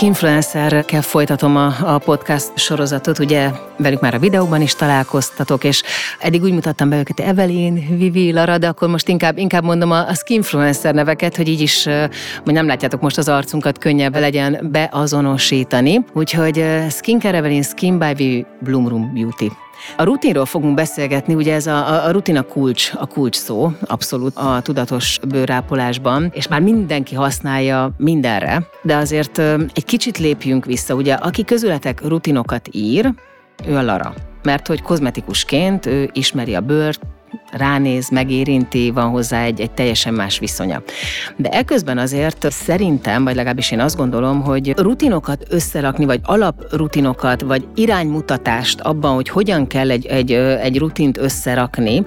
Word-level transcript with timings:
Skinfluencerkel 0.00 1.02
folytatom 1.02 1.56
a, 1.56 1.74
a 1.94 1.98
podcast 1.98 2.58
sorozatot, 2.58 3.18
ugye 3.18 3.50
velük 3.76 4.00
már 4.00 4.14
a 4.14 4.18
videóban 4.18 4.60
is 4.60 4.74
találkoztatok, 4.74 5.64
és 5.64 5.82
eddig 6.18 6.42
úgy 6.42 6.52
mutattam 6.52 6.88
be 6.88 6.98
őket, 6.98 7.20
Evelyn, 7.20 7.96
Vivi, 7.96 8.32
Lara, 8.32 8.58
de 8.58 8.68
akkor 8.68 8.88
most 8.88 9.08
inkább, 9.08 9.38
inkább 9.38 9.64
mondom 9.64 9.90
a, 9.90 10.08
a 10.08 10.14
Skinfluencer 10.14 10.94
neveket, 10.94 11.36
hogy 11.36 11.48
így 11.48 11.60
is, 11.60 11.84
hogy 12.44 12.52
nem 12.52 12.66
látjátok 12.66 13.00
most 13.00 13.18
az 13.18 13.28
arcunkat, 13.28 13.78
könnyebb 13.78 14.16
legyen 14.16 14.68
beazonosítani. 14.72 16.04
Úgyhogy 16.12 16.64
Skincare 16.90 17.36
Evelyn, 17.36 17.62
Skin 17.62 17.98
by 17.98 18.14
Vivi, 18.14 18.46
Bloom 18.60 18.88
Room 18.88 19.14
Beauty. 19.14 19.52
A 19.96 20.02
rutinról 20.02 20.46
fogunk 20.46 20.74
beszélgetni, 20.74 21.34
ugye 21.34 21.54
ez 21.54 21.66
a, 21.66 22.04
a 22.06 22.10
rutin 22.10 22.36
a 22.36 22.42
kulcs, 22.42 22.92
a 22.94 23.06
kulcs 23.06 23.36
szó, 23.36 23.72
abszolút 23.80 24.36
a 24.36 24.60
tudatos 24.62 25.18
bőrápolásban, 25.28 26.30
és 26.34 26.48
már 26.48 26.60
mindenki 26.60 27.14
használja 27.14 27.90
mindenre, 27.96 28.66
de 28.82 28.96
azért 28.96 29.38
egy 29.74 29.84
kicsit 29.84 30.18
lépjünk 30.18 30.64
vissza, 30.64 30.94
ugye 30.94 31.14
aki 31.14 31.44
közületek 31.44 32.06
rutinokat 32.06 32.68
ír, 32.72 33.12
ő 33.66 33.76
a 33.76 33.82
Lara. 33.82 34.14
Mert 34.42 34.66
hogy 34.66 34.82
kozmetikusként 34.82 35.86
ő 35.86 36.10
ismeri 36.12 36.54
a 36.54 36.60
bőrt, 36.60 37.00
ránéz, 37.50 38.08
megérinti, 38.08 38.90
van 38.90 39.08
hozzá 39.08 39.42
egy, 39.42 39.60
egy 39.60 39.70
teljesen 39.70 40.14
más 40.14 40.38
viszonya. 40.38 40.82
De 41.36 41.48
eközben 41.48 41.98
azért 41.98 42.50
szerintem, 42.50 43.24
vagy 43.24 43.34
legalábbis 43.34 43.70
én 43.70 43.80
azt 43.80 43.96
gondolom, 43.96 44.42
hogy 44.42 44.72
rutinokat 44.76 45.46
összerakni, 45.48 46.04
vagy 46.04 46.20
alaprutinokat, 46.22 47.40
vagy 47.40 47.66
iránymutatást 47.74 48.80
abban, 48.80 49.14
hogy 49.14 49.28
hogyan 49.28 49.66
kell 49.66 49.90
egy, 49.90 50.06
egy, 50.06 50.32
egy 50.32 50.78
rutint 50.78 51.18
összerakni, 51.18 52.06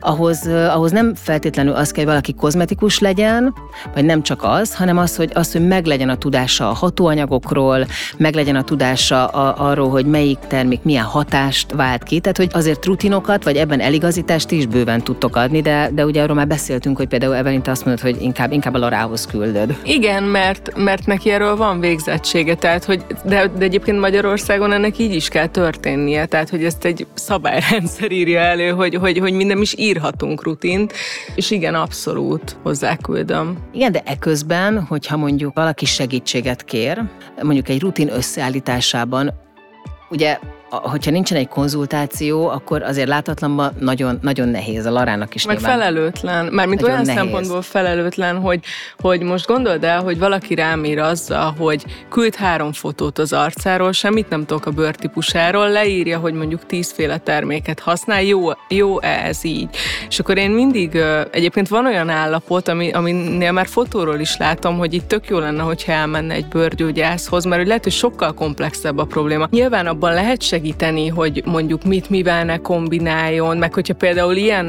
ahhoz, 0.00 0.46
ahhoz 0.46 0.90
nem 0.90 1.14
feltétlenül 1.14 1.74
az 1.74 1.90
kell, 1.90 2.04
hogy 2.04 2.12
valaki 2.12 2.34
kozmetikus 2.34 2.98
legyen, 2.98 3.54
vagy 3.94 4.04
nem 4.04 4.22
csak 4.22 4.42
az, 4.42 4.74
hanem 4.74 4.98
az, 4.98 5.16
hogy, 5.16 5.30
az, 5.34 5.52
hogy 5.52 5.66
meglegyen 5.66 6.08
a 6.08 6.16
tudása 6.16 6.68
a 6.68 6.74
hatóanyagokról, 6.74 7.86
meglegyen 8.16 8.56
a 8.56 8.64
tudása 8.64 9.26
a, 9.26 9.68
arról, 9.70 9.90
hogy 9.90 10.06
melyik 10.06 10.38
termék 10.38 10.82
milyen 10.82 11.04
hatást 11.04 11.72
vált 11.72 12.02
ki, 12.02 12.20
tehát 12.20 12.36
hogy 12.36 12.50
azért 12.52 12.84
rutinokat, 12.84 13.44
vagy 13.44 13.56
ebben 13.56 13.80
eligazítást 13.80 14.50
is 14.50 14.59
bőven 14.66 15.02
tudtok 15.02 15.36
adni, 15.36 15.60
de, 15.60 15.90
de 15.92 16.04
ugye 16.04 16.22
arról 16.22 16.36
már 16.36 16.46
beszéltünk, 16.46 16.96
hogy 16.96 17.08
például 17.08 17.34
Evelyn 17.34 17.62
azt 17.64 17.84
mondod, 17.84 18.02
hogy 18.04 18.22
inkább, 18.22 18.52
inkább 18.52 18.74
a 18.74 18.78
Larához 18.78 19.26
küldöd. 19.26 19.76
Igen, 19.84 20.22
mert, 20.22 20.72
mert 20.76 21.06
neki 21.06 21.30
erről 21.30 21.56
van 21.56 21.80
végzettsége, 21.80 22.54
tehát 22.54 22.84
hogy, 22.84 23.04
de, 23.24 23.50
de 23.58 23.64
egyébként 23.64 24.00
Magyarországon 24.00 24.72
ennek 24.72 24.98
így 24.98 25.14
is 25.14 25.28
kell 25.28 25.46
történnie, 25.46 26.26
tehát 26.26 26.48
hogy 26.48 26.64
ezt 26.64 26.84
egy 26.84 27.06
szabályrendszer 27.14 28.10
írja 28.10 28.40
elő, 28.40 28.70
hogy, 28.70 28.94
hogy, 28.94 29.18
hogy 29.18 29.32
minden 29.32 29.60
is 29.60 29.74
írhatunk 29.78 30.42
rutint, 30.42 30.92
és 31.34 31.50
igen, 31.50 31.74
abszolút 31.74 32.56
hozzáküldöm. 32.62 33.56
Igen, 33.72 33.92
de 33.92 34.02
eközben, 34.04 34.84
hogyha 34.88 35.16
mondjuk 35.16 35.54
valaki 35.54 35.84
segítséget 35.84 36.64
kér, 36.64 37.02
mondjuk 37.42 37.68
egy 37.68 37.80
rutin 37.80 38.12
összeállításában, 38.12 39.32
ugye 40.10 40.38
hogyha 40.70 41.10
nincsen 41.10 41.38
egy 41.38 41.48
konzultáció, 41.48 42.48
akkor 42.48 42.82
azért 42.82 43.08
látatlanban 43.08 43.72
nagyon, 43.78 44.18
nagyon 44.22 44.48
nehéz 44.48 44.86
a 44.86 44.90
Larának 44.90 45.34
is 45.34 45.46
Meg 45.46 45.56
nyilván. 45.56 45.78
felelőtlen, 45.78 46.46
mármint 46.46 46.82
olyan 46.82 47.00
nehéz. 47.00 47.14
szempontból 47.14 47.62
felelőtlen, 47.62 48.36
hogy, 48.36 48.60
hogy 48.98 49.22
most 49.22 49.46
gondold 49.46 49.84
el, 49.84 50.02
hogy 50.02 50.18
valaki 50.18 50.54
rám 50.54 50.84
ír 50.84 50.98
azzal, 50.98 51.54
hogy 51.58 51.84
küld 52.08 52.34
három 52.34 52.72
fotót 52.72 53.18
az 53.18 53.32
arcáról, 53.32 53.92
semmit 53.92 54.28
nem 54.28 54.44
tudok 54.46 54.66
a 54.66 54.70
bőrtípusáról, 54.70 55.70
leírja, 55.70 56.18
hogy 56.18 56.34
mondjuk 56.34 56.66
tízféle 56.66 57.18
terméket 57.18 57.80
használ, 57.80 58.22
jó, 58.22 58.48
jó 58.68 59.00
ez 59.00 59.44
így. 59.44 59.68
És 60.08 60.18
akkor 60.18 60.38
én 60.38 60.50
mindig, 60.50 60.96
egyébként 61.30 61.68
van 61.68 61.86
olyan 61.86 62.08
állapot, 62.08 62.68
ami, 62.68 62.90
aminél 62.90 63.52
már 63.52 63.66
fotóról 63.66 64.20
is 64.20 64.36
látom, 64.36 64.78
hogy 64.78 64.94
itt 64.94 65.08
tök 65.08 65.28
jó 65.28 65.38
lenne, 65.38 65.62
hogyha 65.62 65.92
elmenne 65.92 66.34
egy 66.34 66.46
bőrgyógyászhoz, 66.46 67.44
mert 67.44 67.56
hogy 67.56 67.66
lehet, 67.66 67.82
hogy 67.82 67.92
sokkal 67.92 68.34
komplexebb 68.34 68.98
a 68.98 69.04
probléma. 69.04 69.46
Nyilván 69.50 69.86
abban 69.86 70.14
lehet 70.14 70.42
segíteni, 70.60 71.08
hogy 71.08 71.42
mondjuk 71.46 71.84
mit 71.84 72.10
mivel 72.10 72.44
ne 72.44 72.56
kombináljon, 72.56 73.56
meg 73.56 73.74
hogyha 73.74 73.94
például 73.94 74.36
ilyen 74.36 74.66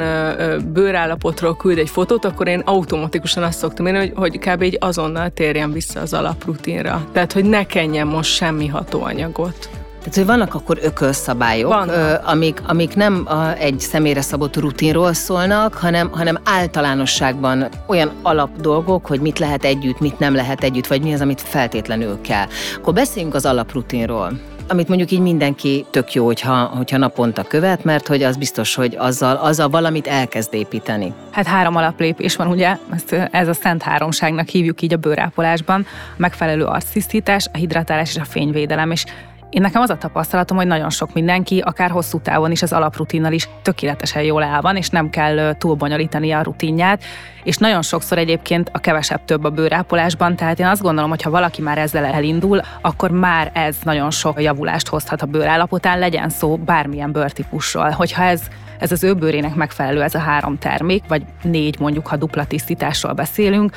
bőrállapotról 0.74 1.56
küld 1.58 1.78
egy 1.78 1.90
fotót, 1.90 2.26
akkor 2.26 2.48
én 2.48 2.60
automatikusan 2.66 3.44
azt 3.44 3.58
szoktam 3.58 3.88
írni, 3.88 4.00
hogy, 4.00 4.12
hogy 4.16 4.40
kb. 4.40 4.62
így 4.62 4.78
azonnal 4.80 5.30
térjen 5.30 5.72
vissza 5.72 6.00
az 6.00 6.14
alaprutinra. 6.14 7.08
Tehát, 7.12 7.34
hogy 7.34 7.46
ne 7.46 7.66
kenjen 7.66 8.08
most 8.08 8.34
semmi 8.34 8.68
hatóanyagot. 8.68 9.70
Tehát, 10.00 10.16
hogy 10.16 10.26
vannak 10.26 10.54
akkor 10.54 10.78
ökölszabályok, 10.82 11.86
ö, 11.88 12.14
amik, 12.24 12.62
amik 12.68 12.96
nem 12.96 13.24
a, 13.28 13.54
egy 13.58 13.80
személyre 13.80 14.22
szabott 14.22 14.56
rutinról 14.58 15.14
szólnak, 15.14 15.74
hanem, 15.74 16.12
hanem 16.12 16.38
általánosságban 16.44 17.68
olyan 17.88 18.12
alap 18.22 18.62
dolgok, 18.62 19.06
hogy 19.06 19.20
mit 19.20 19.40
lehet 19.40 19.66
együtt, 19.66 20.00
mit 20.00 20.20
nem 20.20 20.36
lehet 20.36 20.64
együtt, 20.64 20.88
vagy 20.88 21.02
mi 21.02 21.14
az, 21.14 21.22
amit 21.22 21.42
feltétlenül 21.42 22.22
kell. 22.22 22.46
Akkor 22.78 22.94
beszéljünk 22.94 23.36
az 23.36 23.46
alaprutinról 23.46 24.32
amit 24.72 24.88
mondjuk 24.88 25.12
így 25.12 25.20
mindenki 25.20 25.86
tök 25.90 26.14
jó, 26.14 26.26
hogyha, 26.26 26.64
hogyha 26.66 26.98
naponta 26.98 27.44
követ, 27.44 27.84
mert 27.84 28.08
hogy 28.08 28.24
az 28.24 28.38
biztos, 28.38 28.76
hogy 28.76 28.96
azzal, 28.98 29.36
azzal 29.36 29.70
valamit 29.70 30.08
elkezd 30.08 30.54
építeni. 30.54 31.14
Hát 31.32 31.48
három 31.48 31.76
alaplépés 31.76 32.36
van, 32.36 32.48
ugye, 32.48 32.78
ezt, 32.94 33.14
ez 33.32 33.48
a 33.48 33.54
szent 33.54 33.82
háromságnak 33.82 34.48
hívjuk 34.48 34.82
így 34.82 34.94
a 34.94 34.98
bőrápolásban, 34.98 35.86
a 35.86 36.16
megfelelő 36.18 36.64
arctisztítás, 36.64 37.48
a 37.54 37.58
hidratálás 37.58 38.10
és 38.10 38.22
a 38.22 38.26
fényvédelem, 38.26 38.92
és 38.92 39.06
én 39.52 39.62
nekem 39.62 39.82
az 39.82 39.90
a 39.90 39.98
tapasztalatom, 39.98 40.58
hogy 40.58 40.68
nagyon 40.68 40.90
sok 40.90 41.14
mindenki, 41.14 41.60
akár 41.60 41.90
hosszú 41.90 42.20
távon 42.20 42.52
is 42.52 42.62
az 42.62 42.74
alaprutinnal 42.74 43.32
is 43.32 43.50
tökéletesen 43.62 44.24
jól 44.24 44.44
el 44.44 44.62
van, 44.62 44.76
és 44.76 44.90
nem 44.90 45.10
kell 45.10 45.56
túlbonyolítani 45.58 46.32
a 46.32 46.42
rutinját, 46.42 47.04
és 47.44 47.58
nagyon 47.58 47.82
sokszor 47.82 48.18
egyébként 48.18 48.70
a 48.74 48.80
kevesebb 48.80 49.26
több 49.26 49.44
a 49.44 49.50
bőrápolásban, 49.50 50.36
tehát 50.36 50.60
én 50.60 50.66
azt 50.66 50.82
gondolom, 50.82 51.10
hogy 51.10 51.22
ha 51.22 51.30
valaki 51.30 51.62
már 51.62 51.78
ezzel 51.78 52.06
elindul, 52.06 52.62
akkor 52.82 53.12
már 53.12 53.52
ez 53.54 53.78
nagyon 53.84 54.12
sok 54.12 54.42
javulást 54.42 54.88
hozhat 54.88 55.22
a 55.22 55.26
bőrállapotán, 55.26 56.00
legyen 56.00 56.30
szó 56.30 56.58
bármilyen 56.58 57.12
bőrtípusról. 57.12 57.90
Hogyha 57.90 58.24
ez 58.24 58.42
ez 58.80 58.92
az 58.92 59.04
ő 59.04 59.14
bőrének 59.14 59.56
megfelelő 59.56 60.02
ez 60.02 60.16
a 60.16 60.20
három 60.20 60.58
termék, 60.58 61.04
vagy 61.08 61.24
négy 61.42 61.80
mondjuk, 61.80 62.08
ha 62.08 62.16
dupla 62.16 62.46
tisztításról 62.46 63.14
beszélünk, 63.14 63.76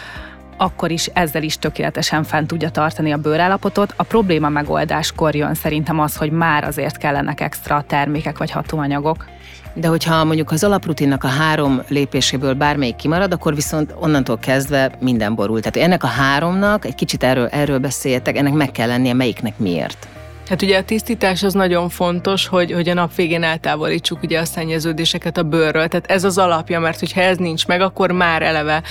akkor 0.57 0.91
is 0.91 1.07
ezzel 1.07 1.43
is 1.43 1.59
tökéletesen 1.59 2.25
fent 2.25 2.47
tudja 2.47 2.71
tartani 2.71 3.13
a 3.13 3.17
bőrállapotot. 3.17 3.95
A 3.97 4.03
probléma 4.03 4.49
megoldáskor 4.49 5.35
jön 5.35 5.55
szerintem 5.55 6.01
az, 6.01 6.17
hogy 6.17 6.31
már 6.31 6.65
azért 6.65 6.97
kellenek 6.97 7.41
extra 7.41 7.85
termékek 7.87 8.39
vagy 8.39 8.51
hatóanyagok. 8.51 9.25
De 9.75 9.89
hogyha 9.89 10.25
mondjuk 10.25 10.51
az 10.51 10.65
alaprutinnak 10.65 11.25
a 11.25 11.29
három 11.29 11.83
lépéséből 11.89 12.55
bármelyik 12.55 12.97
kimarad, 12.97 13.33
akkor 13.33 13.55
viszont 13.55 13.95
onnantól 14.01 14.39
kezdve 14.39 14.91
minden 15.01 15.35
borul. 15.35 15.61
Tehát 15.61 15.89
ennek 15.89 16.03
a 16.03 16.07
háromnak, 16.07 16.85
egy 16.85 16.95
kicsit 16.95 17.23
erről, 17.23 17.47
erről 17.47 17.79
beszéljetek, 17.79 18.37
ennek 18.37 18.53
meg 18.53 18.71
kell 18.71 18.89
lennie, 18.89 19.15
melyiknek 19.15 19.59
miért. 19.59 20.09
Hát 20.49 20.63
ugye 20.63 20.79
a 20.79 20.85
tisztítás 20.85 21.43
az 21.43 21.53
nagyon 21.53 21.89
fontos, 21.89 22.47
hogy, 22.47 22.73
hogy 22.73 22.89
a 22.89 22.95
nap 22.95 23.15
végén 23.15 23.43
eltávolítsuk 23.43 24.23
ugye 24.23 24.39
a 24.39 24.45
szennyeződéseket 24.45 25.37
a 25.37 25.43
bőrről. 25.43 25.89
Tehát 25.89 26.11
ez 26.11 26.25
az 26.25 26.39
alapja, 26.39 26.81
mert 26.81 26.99
hogyha 26.99 27.21
ez 27.21 27.37
nincs 27.37 27.67
meg, 27.67 27.81
akkor 27.81 28.11
már 28.11 28.43
eleve 28.43 28.83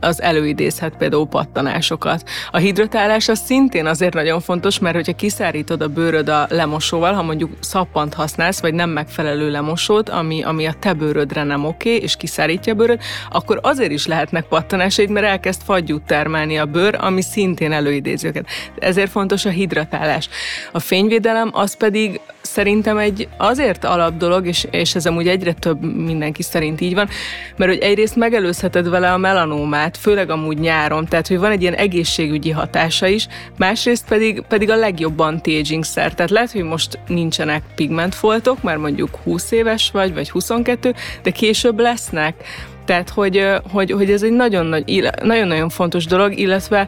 az 0.00 0.22
előidézhet 0.22 0.96
például 0.96 1.26
pattanásokat. 1.26 2.28
A 2.50 2.56
hidratálás 2.56 3.28
az 3.28 3.40
szintén 3.44 3.86
azért 3.86 4.14
nagyon 4.14 4.40
fontos, 4.40 4.78
mert 4.78 4.94
hogyha 4.94 5.12
kiszárítod 5.12 5.82
a 5.82 5.88
bőröd 5.88 6.28
a 6.28 6.46
lemosóval, 6.50 7.12
ha 7.12 7.22
mondjuk 7.22 7.50
szappant 7.60 8.14
használsz, 8.14 8.60
vagy 8.60 8.74
nem 8.74 8.90
megfelelő 8.90 9.50
lemosót, 9.50 10.08
ami, 10.08 10.42
ami 10.42 10.66
a 10.66 10.74
te 10.80 10.92
bőrödre 10.92 11.42
nem 11.42 11.64
oké, 11.64 11.96
és 11.96 12.16
kiszárítja 12.16 12.72
a 12.72 12.76
bőröd, 12.76 13.00
akkor 13.30 13.58
azért 13.62 13.90
is 13.90 14.06
lehetnek 14.06 14.44
pattanásaid, 14.44 15.10
mert 15.10 15.26
elkezd 15.26 15.62
fagyút 15.62 16.02
termelni 16.02 16.58
a 16.58 16.64
bőr, 16.64 16.96
ami 17.00 17.22
szintén 17.22 17.72
előidézi 17.72 18.26
őket. 18.26 18.46
Ezért 18.78 19.10
fontos 19.10 19.44
a 19.44 19.50
hidratálás. 19.50 20.28
A 20.76 20.80
fényvédelem 20.80 21.50
az 21.52 21.76
pedig 21.76 22.20
szerintem 22.40 22.98
egy 22.98 23.28
azért 23.36 23.84
alap 23.84 24.16
dolog, 24.16 24.46
és, 24.46 24.66
és 24.70 24.94
ez 24.94 25.06
amúgy 25.06 25.28
egyre 25.28 25.52
több 25.52 25.82
mindenki 26.04 26.42
szerint 26.42 26.80
így 26.80 26.94
van, 26.94 27.08
mert 27.56 27.70
hogy 27.70 27.80
egyrészt 27.80 28.16
megelőzheted 28.16 28.88
vele 28.88 29.12
a 29.12 29.16
melanómát, 29.16 29.96
főleg 29.96 30.30
amúgy 30.30 30.58
nyáron, 30.58 31.06
tehát 31.06 31.26
hogy 31.26 31.38
van 31.38 31.50
egy 31.50 31.62
ilyen 31.62 31.74
egészségügyi 31.74 32.50
hatása 32.50 33.06
is, 33.06 33.26
másrészt 33.58 34.04
pedig, 34.08 34.40
pedig 34.48 34.70
a 34.70 34.76
legjobb 34.76 35.18
anti-aging 35.18 35.84
szer. 35.84 36.14
Tehát 36.14 36.30
lehet, 36.30 36.52
hogy 36.52 36.62
most 36.62 36.98
nincsenek 37.06 37.62
pigmentfoltok, 37.74 38.62
mert 38.62 38.80
mondjuk 38.80 39.16
20 39.24 39.50
éves 39.50 39.90
vagy, 39.90 40.14
vagy 40.14 40.30
22, 40.30 40.94
de 41.22 41.30
később 41.30 41.78
lesznek. 41.78 42.34
Tehát, 42.84 43.10
hogy, 43.10 43.46
hogy, 43.72 43.90
hogy 43.90 44.10
ez 44.10 44.22
egy 44.22 44.32
nagyon-nagyon 44.32 45.68
fontos 45.68 46.06
dolog, 46.06 46.38
illetve 46.38 46.86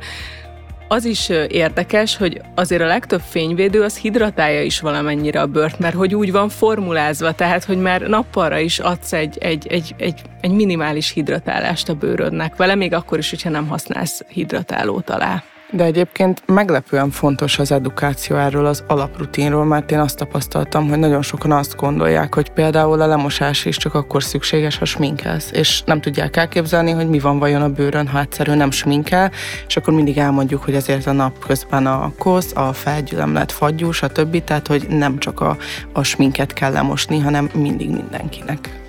az 0.89 1.05
is 1.05 1.29
érdekes, 1.49 2.17
hogy 2.17 2.41
azért 2.55 2.83
a 2.83 2.87
legtöbb 2.87 3.21
fényvédő 3.21 3.83
az 3.83 3.99
hidratálja 3.99 4.63
is 4.63 4.81
valamennyire 4.81 5.41
a 5.41 5.47
bőrt, 5.47 5.79
mert 5.79 5.95
hogy 5.95 6.15
úgy 6.15 6.33
van 6.33 6.49
formulázva, 6.49 7.33
tehát 7.33 7.65
hogy 7.65 7.79
már 7.79 8.01
nappalra 8.01 8.59
is 8.59 8.79
adsz 8.79 9.13
egy, 9.13 9.39
egy, 9.39 9.67
egy, 9.67 9.95
egy, 9.99 10.23
egy 10.41 10.51
minimális 10.51 11.11
hidratálást 11.11 11.89
a 11.89 11.95
bőrödnek 11.95 12.57
vele, 12.57 12.75
még 12.75 12.93
akkor 12.93 13.19
is, 13.19 13.31
hogyha 13.31 13.51
nem 13.51 13.69
használsz 13.69 14.25
hidratálót 14.29 15.11
alá. 15.11 15.43
De 15.71 15.85
egyébként 15.85 16.43
meglepően 16.47 17.11
fontos 17.11 17.59
az 17.59 17.73
edukáció 17.73 18.37
erről 18.37 18.67
az 18.67 18.85
alaprutinról, 18.87 19.65
mert 19.65 19.91
én 19.91 19.99
azt 19.99 20.17
tapasztaltam, 20.17 20.89
hogy 20.89 20.99
nagyon 20.99 21.23
sokan 21.23 21.53
azt 21.53 21.77
gondolják, 21.77 22.35
hogy 22.35 22.51
például 22.51 23.01
a 23.01 23.07
lemosás 23.07 23.65
is 23.65 23.77
csak 23.77 23.95
akkor 23.95 24.23
szükséges, 24.23 24.79
ha 24.79 24.85
sminkelsz, 24.85 25.51
és 25.53 25.83
nem 25.83 26.01
tudják 26.01 26.37
elképzelni, 26.37 26.91
hogy 26.91 27.09
mi 27.09 27.19
van 27.19 27.39
vajon 27.39 27.63
a 27.63 27.69
bőrön, 27.69 28.09
ha 28.09 28.21
egyszerűen 28.21 28.57
nem 28.57 28.71
sminkel, 28.71 29.31
és 29.67 29.77
akkor 29.77 29.95
mindig 29.95 30.19
elmondjuk, 30.19 30.65
hogy 30.65 30.75
azért 30.75 31.07
a 31.07 31.13
nap 31.13 31.47
közben 31.47 31.87
a 31.87 32.13
kosz, 32.19 32.53
a 32.55 32.73
felgyülemlet, 32.73 33.53
fagyú, 33.53 33.91
stb. 33.91 34.45
Tehát, 34.45 34.67
hogy 34.67 34.87
nem 34.89 35.19
csak 35.19 35.41
a, 35.41 35.57
a 35.93 36.03
sminket 36.03 36.53
kell 36.53 36.73
lemosni, 36.73 37.19
hanem 37.19 37.51
mindig 37.55 37.91
mindenkinek. 37.91 38.87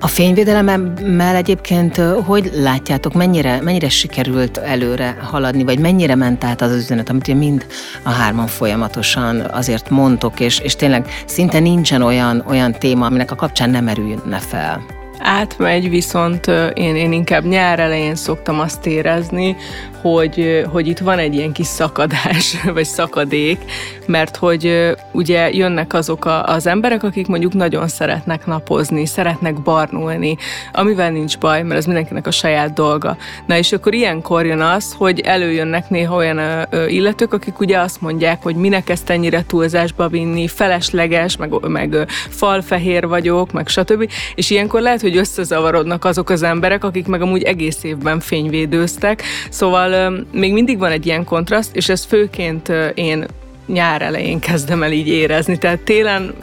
A 0.00 0.06
fényvédelemmel 0.06 1.34
egyébként 1.36 1.96
hogy 2.24 2.50
látjátok, 2.54 3.14
mennyire, 3.14 3.60
mennyire 3.62 3.88
sikerült 3.88 4.56
előre 4.56 5.16
haladni, 5.22 5.64
vagy 5.64 5.78
mennyire 5.78 6.14
ment 6.14 6.44
át 6.44 6.60
az 6.60 6.74
üzenet, 6.74 7.08
amit 7.08 7.34
mind 7.34 7.66
a 8.02 8.10
hárman 8.10 8.46
folyamatosan 8.46 9.40
azért 9.40 9.90
mondtok, 9.90 10.40
és, 10.40 10.58
és 10.58 10.76
tényleg 10.76 11.06
szinte 11.26 11.58
nincsen 11.58 12.02
olyan, 12.02 12.44
olyan 12.48 12.72
téma, 12.72 13.06
aminek 13.06 13.30
a 13.30 13.34
kapcsán 13.34 13.70
nem 13.70 13.84
merülne 13.84 14.38
fel. 14.38 14.84
Átmegy, 15.18 15.90
viszont 15.90 16.46
én, 16.74 16.96
én 16.96 17.12
inkább 17.12 17.44
nyár 17.44 17.78
elején 17.80 18.14
szoktam 18.14 18.60
azt 18.60 18.86
érezni, 18.86 19.56
hogy, 20.00 20.64
hogy 20.70 20.86
itt 20.86 20.98
van 20.98 21.18
egy 21.18 21.34
ilyen 21.34 21.52
kis 21.52 21.66
szakadás, 21.66 22.56
vagy 22.74 22.84
szakadék, 22.84 23.58
mert 24.06 24.36
hogy 24.36 24.94
ugye 25.12 25.52
jönnek 25.52 25.94
azok 25.94 26.24
a, 26.24 26.44
az 26.44 26.66
emberek, 26.66 27.02
akik 27.02 27.26
mondjuk 27.26 27.54
nagyon 27.54 27.88
szeretnek 27.88 28.46
napozni, 28.46 29.06
szeretnek 29.06 29.62
barnulni, 29.62 30.36
amivel 30.72 31.10
nincs 31.10 31.38
baj, 31.38 31.62
mert 31.62 31.78
ez 31.78 31.84
mindenkinek 31.84 32.26
a 32.26 32.30
saját 32.30 32.72
dolga. 32.72 33.16
Na 33.46 33.56
és 33.56 33.72
akkor 33.72 33.94
ilyenkor 33.94 34.46
jön 34.46 34.60
az, 34.60 34.94
hogy 34.98 35.20
előjönnek 35.20 35.90
néha 35.90 36.16
olyan 36.16 36.66
illetők, 36.88 37.32
akik 37.32 37.60
ugye 37.60 37.78
azt 37.78 38.00
mondják, 38.00 38.42
hogy 38.42 38.54
minek 38.54 38.88
ezt 38.88 39.10
ennyire 39.10 39.44
túlzásba 39.46 40.08
vinni, 40.08 40.48
felesleges, 40.48 41.36
meg, 41.36 41.68
meg 41.68 42.06
falfehér 42.28 43.06
vagyok, 43.06 43.52
meg 43.52 43.68
stb. 43.68 44.10
És 44.34 44.50
ilyenkor 44.50 44.80
lehet, 44.80 45.00
hogy 45.00 45.16
összezavarodnak 45.16 46.04
azok 46.04 46.30
az 46.30 46.42
emberek, 46.42 46.84
akik 46.84 47.06
meg 47.06 47.22
amúgy 47.22 47.42
egész 47.42 47.82
évben 47.82 48.20
fényvédőztek. 48.20 49.22
Szóval 49.50 49.87
még 50.32 50.52
mindig 50.52 50.78
van 50.78 50.90
egy 50.90 51.06
ilyen 51.06 51.24
kontraszt, 51.24 51.76
és 51.76 51.88
ez 51.88 52.04
főként 52.04 52.72
én 52.94 53.26
nyár 53.66 54.02
elején 54.02 54.38
kezdem 54.38 54.82
el 54.82 54.92
így 54.92 55.08
érezni. 55.08 55.58
Tehát 55.58 55.80
télen 55.80 56.34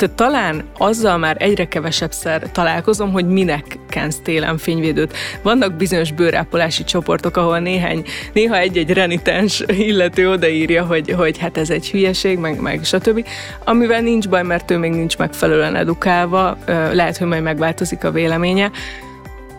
tehát 0.00 0.14
talán 0.14 0.64
azzal 0.78 1.18
már 1.18 1.36
egyre 1.38 1.68
kevesebbszer 1.68 2.50
találkozom, 2.52 3.12
hogy 3.12 3.28
minek 3.28 3.78
kensz 3.88 4.20
télen 4.22 4.58
fényvédőt. 4.58 5.16
Vannak 5.42 5.72
bizonyos 5.72 6.12
bőrápolási 6.12 6.84
csoportok, 6.84 7.36
ahol 7.36 7.58
néhány, 7.58 8.04
néha 8.32 8.56
egy-egy 8.58 8.92
renitens 8.92 9.64
illető 9.66 10.30
odaírja, 10.30 10.84
hogy, 10.84 11.10
hogy 11.10 11.38
hát 11.38 11.56
ez 11.56 11.70
egy 11.70 11.90
hülyeség, 11.90 12.38
meg, 12.38 12.60
meg 12.60 12.84
stb. 12.84 13.26
Amivel 13.64 14.00
nincs 14.00 14.28
baj, 14.28 14.42
mert 14.42 14.70
ő 14.70 14.78
még 14.78 14.90
nincs 14.90 15.16
megfelelően 15.16 15.76
edukálva, 15.76 16.58
lehet, 16.92 17.16
hogy 17.16 17.26
majd 17.26 17.42
megváltozik 17.42 18.04
a 18.04 18.10
véleménye, 18.10 18.70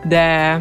de 0.03 0.59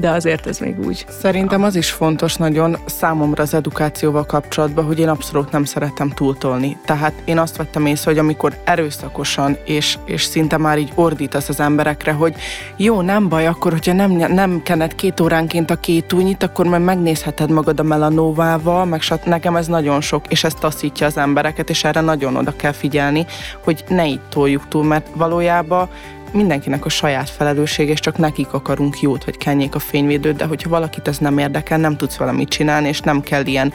de 0.00 0.10
azért 0.10 0.46
ez 0.46 0.58
még 0.58 0.86
úgy. 0.86 1.06
Szerintem 1.20 1.62
az 1.62 1.76
is 1.76 1.90
fontos 1.90 2.34
nagyon 2.34 2.76
számomra 2.86 3.42
az 3.42 3.54
edukációval 3.54 4.26
kapcsolatban, 4.26 4.84
hogy 4.84 4.98
én 4.98 5.08
abszolút 5.08 5.50
nem 5.50 5.64
szeretem 5.64 6.10
túltolni. 6.10 6.76
Tehát 6.84 7.12
én 7.24 7.38
azt 7.38 7.56
vettem 7.56 7.86
észre, 7.86 8.10
hogy 8.10 8.18
amikor 8.18 8.56
erőszakosan 8.64 9.56
és, 9.64 9.98
és 10.04 10.22
szinte 10.22 10.56
már 10.56 10.78
így 10.78 10.92
ordítasz 10.94 11.48
az 11.48 11.60
emberekre, 11.60 12.12
hogy 12.12 12.34
jó, 12.76 13.00
nem 13.00 13.28
baj, 13.28 13.46
akkor 13.46 13.72
hogyha 13.72 13.92
nem, 13.92 14.10
nem 14.10 14.62
kened 14.62 14.94
két 14.94 15.20
óránként 15.20 15.70
a 15.70 15.76
két 15.76 16.12
újnyit, 16.12 16.42
akkor 16.42 16.66
majd 16.66 16.82
megnézheted 16.82 17.50
magad 17.50 17.80
a 17.80 17.82
melanóvával, 17.82 18.84
meg 18.84 19.00
sat, 19.00 19.24
nekem 19.24 19.56
ez 19.56 19.66
nagyon 19.66 20.00
sok, 20.00 20.24
és 20.28 20.44
ez 20.44 20.54
taszítja 20.54 21.06
az 21.06 21.16
embereket, 21.16 21.70
és 21.70 21.84
erre 21.84 22.00
nagyon 22.00 22.36
oda 22.36 22.56
kell 22.56 22.72
figyelni, 22.72 23.26
hogy 23.64 23.84
ne 23.88 24.06
így 24.06 24.20
toljuk 24.28 24.68
túl, 24.68 24.84
mert 24.84 25.06
valójában 25.14 25.88
mindenkinek 26.32 26.84
a 26.84 26.88
saját 26.88 27.30
felelősség, 27.30 27.88
és 27.88 28.00
csak 28.00 28.18
nekik 28.18 28.52
akarunk 28.52 29.00
jót, 29.00 29.24
hogy 29.24 29.36
kenjék 29.36 29.74
a 29.74 29.78
fényvédőt, 29.78 30.36
de 30.36 30.44
hogyha 30.44 30.68
valakit 30.68 31.08
ez 31.08 31.18
nem 31.18 31.38
érdekel, 31.38 31.78
nem 31.78 31.96
tudsz 31.96 32.16
vele 32.16 32.32
mit 32.32 32.48
csinálni, 32.48 32.88
és 32.88 33.00
nem 33.00 33.20
kell 33.20 33.46
ilyen 33.46 33.72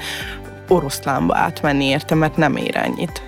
oroszlánba 0.68 1.36
átmenni 1.36 1.86
érte, 1.86 2.16
mert 2.16 2.38
nem 2.38 2.56
ér 2.56 2.76
ennyit. 2.76 3.22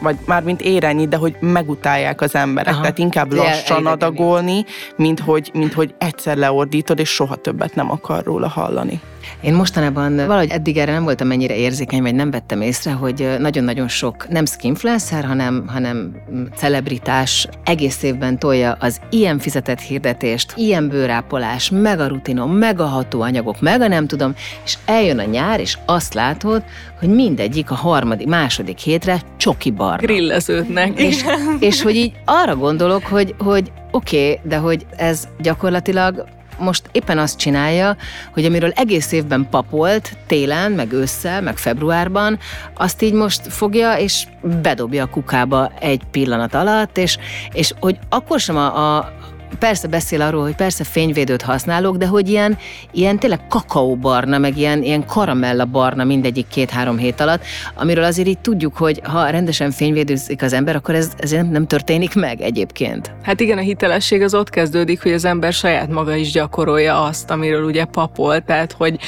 Vagy 0.00 0.16
már 0.26 0.42
mint 0.42 0.60
ér 0.60 0.84
ennyit, 0.84 1.08
de 1.08 1.16
hogy 1.16 1.36
megutálják 1.40 2.20
az 2.20 2.34
emberek. 2.34 2.72
Aha. 2.72 2.80
Tehát 2.80 2.98
inkább 2.98 3.32
lassan 3.32 3.86
adagolni, 3.86 4.64
mint 4.96 5.20
hogy, 5.20 5.50
mint 5.54 5.72
hogy 5.72 5.94
egyszer 5.98 6.36
leordítod, 6.36 6.98
és 6.98 7.08
soha 7.08 7.36
többet 7.36 7.74
nem 7.74 7.90
akar 7.90 8.24
róla 8.24 8.48
hallani. 8.48 9.00
Én 9.40 9.54
mostanában 9.54 10.16
valahogy 10.16 10.50
eddig 10.50 10.76
erre 10.76 10.92
nem 10.92 11.02
voltam 11.02 11.30
ennyire 11.30 11.56
érzékeny, 11.56 12.02
vagy 12.02 12.14
nem 12.14 12.30
vettem 12.30 12.60
észre, 12.60 12.92
hogy 12.92 13.36
nagyon-nagyon 13.38 13.88
sok 13.88 14.28
nem 14.28 14.44
skinfluencer, 14.44 15.24
hanem, 15.24 15.64
hanem 15.66 16.16
celebritás 16.56 17.48
egész 17.64 18.02
évben 18.02 18.38
tolja 18.38 18.76
az 18.80 19.00
ilyen 19.10 19.38
fizetett 19.38 19.80
hirdetést, 19.80 20.52
ilyen 20.56 20.88
bőrápolás, 20.88 21.70
meg 21.70 22.00
a 22.00 22.06
rutinom, 22.06 22.52
meg 22.52 22.80
a 22.80 22.84
hatóanyagok, 22.84 23.60
meg 23.60 23.80
a 23.80 23.88
nem 23.88 24.06
tudom, 24.06 24.34
és 24.64 24.78
eljön 24.84 25.18
a 25.18 25.24
nyár, 25.24 25.60
és 25.60 25.78
azt 25.86 26.14
látod, 26.14 26.62
hogy 26.98 27.08
mindegyik 27.08 27.70
a 27.70 27.74
harmadik, 27.74 28.26
második 28.26 28.78
hétre 28.78 29.20
csoki 29.36 29.70
barna. 29.70 30.06
Grilleződnek. 30.06 31.00
És, 31.00 31.24
és 31.58 31.82
hogy 31.82 31.96
így 31.96 32.12
arra 32.24 32.56
gondolok, 32.56 33.04
hogy, 33.04 33.34
hogy 33.38 33.72
oké, 33.90 34.30
okay, 34.30 34.40
de 34.48 34.56
hogy 34.56 34.86
ez 34.96 35.28
gyakorlatilag 35.40 36.24
most 36.62 36.88
éppen 36.92 37.18
azt 37.18 37.38
csinálja, 37.38 37.96
hogy 38.32 38.44
amiről 38.44 38.70
egész 38.70 39.12
évben 39.12 39.46
papolt, 39.50 40.16
télen, 40.26 40.72
meg 40.72 40.92
ősszel, 40.92 41.40
meg 41.40 41.56
februárban, 41.56 42.38
azt 42.74 43.02
így 43.02 43.12
most 43.12 43.52
fogja 43.52 43.94
és 43.98 44.26
bedobja 44.62 45.04
a 45.04 45.08
kukába 45.08 45.72
egy 45.80 46.02
pillanat 46.10 46.54
alatt, 46.54 46.98
és, 46.98 47.18
és 47.52 47.72
hogy 47.80 47.98
akkor 48.08 48.40
sem 48.40 48.56
a, 48.56 48.96
a 48.96 49.12
persze 49.58 49.88
beszél 49.88 50.20
arról, 50.20 50.42
hogy 50.42 50.54
persze 50.54 50.84
fényvédőt 50.84 51.42
használok, 51.42 51.96
de 51.96 52.06
hogy 52.06 52.28
ilyen, 52.28 52.58
ilyen 52.92 53.18
tényleg 53.18 53.46
kakaóbarna, 53.48 54.38
meg 54.38 54.58
ilyen, 54.58 54.82
ilyen 54.82 55.06
karamella 55.06 55.64
barna 55.64 56.04
mindegyik 56.04 56.46
két-három 56.48 56.98
hét 56.98 57.20
alatt, 57.20 57.42
amiről 57.74 58.04
azért 58.04 58.28
így 58.28 58.38
tudjuk, 58.38 58.76
hogy 58.76 59.00
ha 59.04 59.30
rendesen 59.30 59.70
fényvédőzik 59.70 60.42
az 60.42 60.52
ember, 60.52 60.76
akkor 60.76 60.94
ez, 60.94 61.10
ez 61.16 61.30
nem, 61.30 61.50
nem 61.50 61.66
történik 61.66 62.14
meg 62.14 62.40
egyébként. 62.40 63.10
Hát 63.22 63.40
igen, 63.40 63.58
a 63.58 63.60
hitelesség 63.60 64.22
az 64.22 64.34
ott 64.34 64.50
kezdődik, 64.50 65.02
hogy 65.02 65.12
az 65.12 65.24
ember 65.24 65.52
saját 65.52 65.88
maga 65.88 66.14
is 66.14 66.32
gyakorolja 66.32 67.04
azt, 67.04 67.30
amiről 67.30 67.64
ugye 67.64 67.84
papol, 67.84 68.40
tehát 68.40 68.72
hogy 68.72 68.98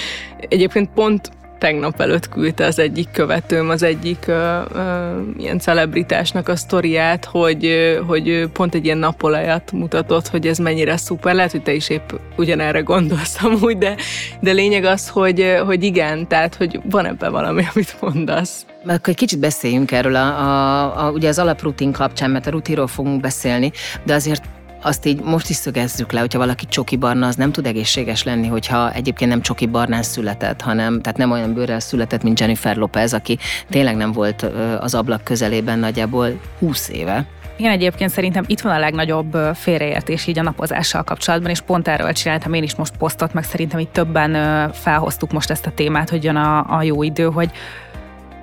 egyébként 0.49 0.91
pont 0.95 1.31
tegnap 1.59 2.01
előtt 2.01 2.29
küldte 2.29 2.67
az 2.67 2.79
egyik 2.79 3.11
követőm, 3.11 3.69
az 3.69 3.83
egyik 3.83 4.27
ö, 4.27 4.61
ö, 4.75 5.21
ilyen 5.39 5.59
celebritásnak 5.59 6.49
a 6.49 6.57
sztoriát, 6.57 7.25
hogy, 7.25 7.99
hogy 8.07 8.49
pont 8.53 8.75
egy 8.75 8.85
ilyen 8.85 8.99
napolajat 8.99 9.73
mutatott, 9.73 10.29
hogy 10.29 10.47
ez 10.47 10.59
mennyire 10.59 10.97
szuper. 10.97 11.35
Lehet, 11.35 11.51
hogy 11.51 11.63
te 11.63 11.73
is 11.73 11.89
épp 11.89 12.11
ugyanerre 12.37 12.81
gondolsz 12.81 13.43
amúgy, 13.43 13.79
de, 13.79 13.97
de 14.41 14.53
lényeg 14.53 14.85
az, 14.85 15.09
hogy, 15.09 15.57
hogy 15.67 15.83
igen, 15.83 16.29
tehát, 16.29 16.55
hogy 16.55 16.81
van 16.91 17.07
ebben 17.07 17.33
valami, 17.33 17.65
amit 17.75 17.97
mondasz. 18.01 18.67
Akkor 18.87 19.09
egy 19.09 19.17
kicsit 19.17 19.39
beszéljünk 19.39 19.93
erről 19.93 20.15
a, 20.15 20.27
a, 20.27 21.07
a, 21.07 21.11
ugye 21.11 21.29
az 21.29 21.39
alaprutin 21.39 21.93
kapcsán, 21.93 22.31
mert 22.31 22.47
a 22.47 22.51
rutiról 22.51 22.87
fogunk 22.87 23.21
beszélni, 23.21 23.73
de 24.05 24.15
azért 24.15 24.43
azt 24.85 25.07
így 25.07 25.21
most 25.21 25.49
is 25.49 25.57
szögezzük 25.57 26.13
le, 26.13 26.21
hogyha 26.21 26.39
valaki 26.39 26.67
csoki 26.67 26.97
barna, 26.97 27.27
az 27.27 27.37
nem 27.37 27.53
tud 27.53 27.67
egészséges 27.67 28.23
lenni, 28.23 28.47
hogyha 28.47 28.93
egyébként 28.93 29.31
nem 29.31 29.41
csoki 29.41 29.67
barnán 29.67 30.03
született, 30.03 30.61
hanem 30.61 31.01
tehát 31.01 31.19
nem 31.19 31.31
olyan 31.31 31.55
bőrrel 31.55 31.81
született, 31.81 32.23
mint 32.23 32.41
Jennifer 32.41 32.77
Lopez, 32.77 33.15
aki 33.15 33.39
tényleg 33.71 33.97
nem 33.97 34.13
volt 34.13 34.47
az 34.81 34.95
ablak 34.95 35.25
közelében 35.25 35.79
nagyjából 35.79 36.41
20 36.59 36.89
éve. 36.89 37.27
Igen, 37.57 37.71
egyébként 37.71 38.11
szerintem 38.11 38.45
itt 38.47 38.61
van 38.61 38.73
a 38.73 38.79
legnagyobb 38.79 39.37
félreértés 39.55 40.27
így 40.27 40.39
a 40.39 40.43
napozással 40.43 41.03
kapcsolatban, 41.03 41.51
és 41.51 41.61
pont 41.61 41.89
erről 41.89 42.13
csináltam 42.13 42.53
én 42.53 42.63
is 42.63 42.75
most 42.75 42.97
posztot, 42.97 43.33
meg 43.33 43.45
szerintem 43.45 43.79
itt 43.79 43.93
többen 43.93 44.73
felhoztuk 44.73 45.33
most 45.33 45.51
ezt 45.51 45.67
a 45.67 45.71
témát, 45.71 46.11
hogy 46.11 46.25
jön 46.25 46.37
a, 46.37 46.77
a 46.77 46.83
jó 46.83 47.03
idő, 47.03 47.25
hogy 47.25 47.51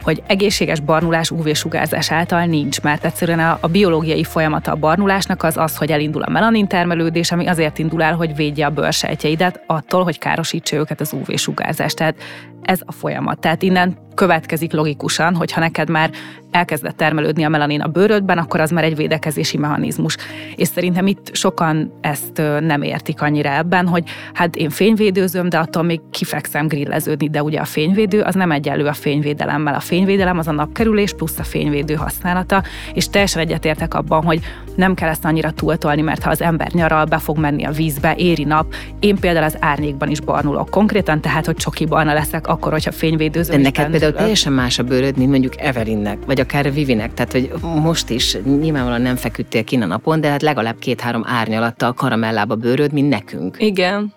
hogy 0.03 0.23
egészséges 0.27 0.79
barnulás 0.79 1.31
UV-sugárzás 1.31 2.11
által 2.11 2.45
nincs, 2.45 2.81
mert 2.81 3.05
egyszerűen 3.05 3.39
a, 3.39 3.57
a 3.61 3.67
biológiai 3.67 4.23
folyamata 4.23 4.71
a 4.71 4.75
barnulásnak 4.75 5.43
az 5.43 5.57
az, 5.57 5.77
hogy 5.77 5.91
elindul 5.91 6.21
a 6.21 6.29
melanin 6.29 6.67
termelődés, 6.67 7.31
ami 7.31 7.47
azért 7.47 7.79
indul 7.79 8.03
el, 8.03 8.15
hogy 8.15 8.35
védje 8.35 8.65
a 8.65 8.69
bőrsejtjeidet 8.69 9.63
attól, 9.67 10.03
hogy 10.03 10.17
károsítsa 10.17 10.75
őket 10.75 11.01
az 11.01 11.13
UV-sugárzás. 11.13 11.93
Tehát 11.93 12.15
ez 12.61 12.79
a 12.85 12.91
folyamat. 12.91 13.39
Tehát 13.39 13.61
innen 13.61 13.97
következik 14.15 14.73
logikusan, 14.73 15.35
hogy 15.35 15.51
ha 15.51 15.59
neked 15.59 15.89
már 15.89 16.09
elkezdett 16.51 16.97
termelődni 16.97 17.43
a 17.43 17.49
melanin 17.49 17.81
a 17.81 17.87
bőrödben, 17.87 18.37
akkor 18.37 18.59
az 18.59 18.71
már 18.71 18.83
egy 18.83 18.95
védekezési 18.95 19.57
mechanizmus. 19.57 20.17
És 20.55 20.67
szerintem 20.67 21.07
itt 21.07 21.35
sokan 21.35 21.93
ezt 22.01 22.41
nem 22.59 22.81
értik 22.81 23.21
annyira 23.21 23.49
ebben, 23.49 23.87
hogy 23.87 24.03
hát 24.33 24.55
én 24.55 24.69
fényvédőzöm, 24.69 25.49
de 25.49 25.57
attól 25.57 25.83
még 25.83 26.01
kifekszem 26.11 26.67
grilleződni, 26.67 27.29
de 27.29 27.43
ugye 27.43 27.59
a 27.59 27.65
fényvédő 27.65 28.21
az 28.21 28.35
nem 28.35 28.51
egyenlő 28.51 28.85
a 28.85 28.93
fényvédelemmel. 28.93 29.73
A 29.73 29.79
fényvédelem 29.79 30.37
az 30.37 30.47
a 30.47 30.51
napkerülés 30.51 31.13
plusz 31.13 31.39
a 31.39 31.43
fényvédő 31.43 31.93
használata, 31.93 32.63
és 32.93 33.09
teljesen 33.09 33.41
egyetértek 33.41 33.93
abban, 33.93 34.23
hogy 34.23 34.39
nem 34.75 34.93
kell 34.93 35.09
ezt 35.09 35.25
annyira 35.25 35.51
túltolni, 35.51 36.01
mert 36.01 36.23
ha 36.23 36.29
az 36.29 36.41
ember 36.41 36.71
nyaral, 36.71 37.05
be 37.05 37.17
fog 37.17 37.37
menni 37.37 37.63
a 37.63 37.71
vízbe, 37.71 38.15
éri 38.15 38.43
nap. 38.43 38.73
Én 38.99 39.15
például 39.15 39.45
az 39.45 39.57
árnyékban 39.59 40.09
is 40.09 40.19
barnulok 40.19 40.69
konkrétan, 40.69 41.21
tehát 41.21 41.45
hogy 41.45 41.55
csoki 41.55 41.85
barna 41.85 42.13
leszek 42.13 42.47
akkor, 42.51 42.71
hogyha 42.71 42.91
fényvédőző. 42.91 43.51
De 43.51 43.57
neked 43.57 43.89
például 43.89 44.13
teljesen 44.13 44.53
más 44.53 44.79
a 44.79 44.83
bőröd, 44.83 45.17
mint 45.17 45.29
mondjuk 45.29 45.61
Everinnek, 45.61 46.17
vagy 46.25 46.39
akár 46.39 46.73
Vivinek. 46.73 47.13
Tehát, 47.13 47.31
hogy 47.31 47.51
most 47.61 48.09
is 48.09 48.37
nyilvánvalóan 48.43 49.01
nem 49.01 49.15
feküdtél 49.15 49.63
ki 49.63 49.75
a 49.75 49.85
napon, 49.85 50.21
de 50.21 50.29
hát 50.29 50.41
legalább 50.41 50.79
két-három 50.79 51.23
árnyalattal 51.25 51.93
karamellába 51.93 52.55
bőröd, 52.55 52.93
mint 52.93 53.09
nekünk. 53.09 53.55
Igen. 53.59 54.13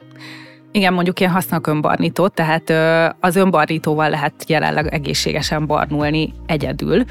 Igen, 0.72 0.92
mondjuk 0.92 1.20
én 1.20 1.30
használok 1.30 1.66
önbarnítót, 1.66 2.34
tehát 2.34 2.72
az 3.20 3.36
önbarnítóval 3.36 4.10
lehet 4.10 4.44
jelenleg 4.46 4.86
egészségesen 4.86 5.66
barnulni 5.66 6.32
egyedül. 6.46 7.04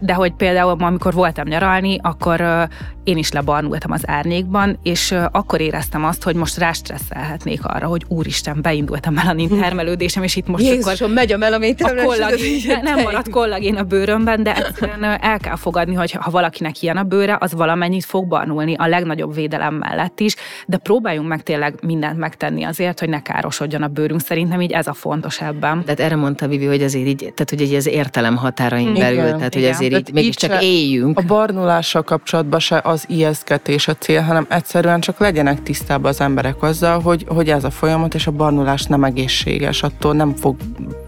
De 0.00 0.14
hogy 0.14 0.32
például, 0.32 0.76
amikor 0.78 1.12
voltam 1.12 1.48
nyaralni, 1.48 1.98
akkor 2.02 2.68
én 3.04 3.16
is 3.16 3.32
lebarnultam 3.32 3.90
az 3.90 4.02
árnyékban, 4.06 4.78
és 4.82 5.14
akkor 5.30 5.60
éreztem 5.60 6.04
azt, 6.04 6.22
hogy 6.22 6.34
most 6.34 6.58
rástresszelhetnék 6.58 7.64
arra, 7.64 7.86
hogy 7.86 8.04
úristen, 8.08 8.58
beindult 8.62 9.06
a 9.06 9.10
melanin 9.10 9.48
termelődésem, 9.60 10.22
és 10.22 10.36
itt 10.36 10.46
most 10.46 10.64
Jézusom, 10.64 10.92
akkor 10.92 11.14
megy 11.14 11.32
a 11.32 11.36
melanin 11.36 11.74
a 11.78 12.04
kollagén, 12.04 12.80
nem 12.82 13.00
maradt 13.00 13.28
kollagén 13.28 13.76
a 13.76 13.82
bőrömben, 13.82 14.42
de 14.42 14.56
egyszerűen 14.56 15.04
el 15.04 15.38
kell 15.38 15.56
fogadni, 15.56 15.94
hogy 15.94 16.10
ha 16.12 16.30
valakinek 16.30 16.82
ilyen 16.82 16.96
a 16.96 17.02
bőre, 17.02 17.36
az 17.40 17.52
valamennyit 17.52 18.04
fog 18.04 18.26
barnulni 18.26 18.74
a 18.74 18.86
legnagyobb 18.86 19.34
védelem 19.34 19.74
mellett 19.74 20.20
is, 20.20 20.34
de 20.66 20.76
próbáljunk 20.76 21.28
meg 21.28 21.42
tényleg 21.42 21.74
mindent 21.82 22.18
megtenni 22.18 22.62
azért, 22.62 23.00
hogy 23.00 23.08
ne 23.08 23.22
károsodjon 23.22 23.82
a 23.82 23.88
bőrünk. 23.88 24.20
Szerintem 24.20 24.60
így 24.60 24.72
ez 24.72 24.86
a 24.86 24.92
fontos 24.92 25.40
ebben. 25.40 25.78
De 25.78 25.84
hát 25.88 26.00
erre 26.00 26.16
mondta 26.16 26.46
Vivi, 26.46 26.66
hogy 26.66 26.82
azért 26.82 27.06
így, 27.06 27.18
tehát 27.18 27.50
hogy 27.50 27.62
egy 27.62 27.74
az 27.74 27.86
értelem 27.86 28.36
határain 28.36 28.94
belül, 28.94 29.26
Igen, 29.26 29.38
tehát 29.50 29.78
hogy 29.78 29.86
azért 29.86 30.08
így 30.08 30.14
mégiscsak 30.14 30.62
éljünk. 30.62 31.18
A 31.18 31.22
barnulással 31.22 32.02
kapcsolatban 32.02 32.60
se 32.60 32.80
az 32.84 33.04
ijesztgetés 33.08 33.88
a 33.88 33.94
cél, 33.94 34.20
hanem 34.20 34.46
egyszerűen 34.48 35.00
csak 35.00 35.18
legyenek 35.18 35.62
tisztában 35.62 36.10
az 36.10 36.20
emberek 36.20 36.62
azzal, 36.62 37.00
hogy, 37.00 37.24
hogy 37.28 37.48
ez 37.48 37.64
a 37.64 37.70
folyamat 37.70 38.14
és 38.14 38.26
a 38.26 38.30
barnulás 38.30 38.82
nem 38.82 39.04
egészséges, 39.04 39.82
attól 39.82 40.14
nem 40.14 40.34
fog 40.34 40.56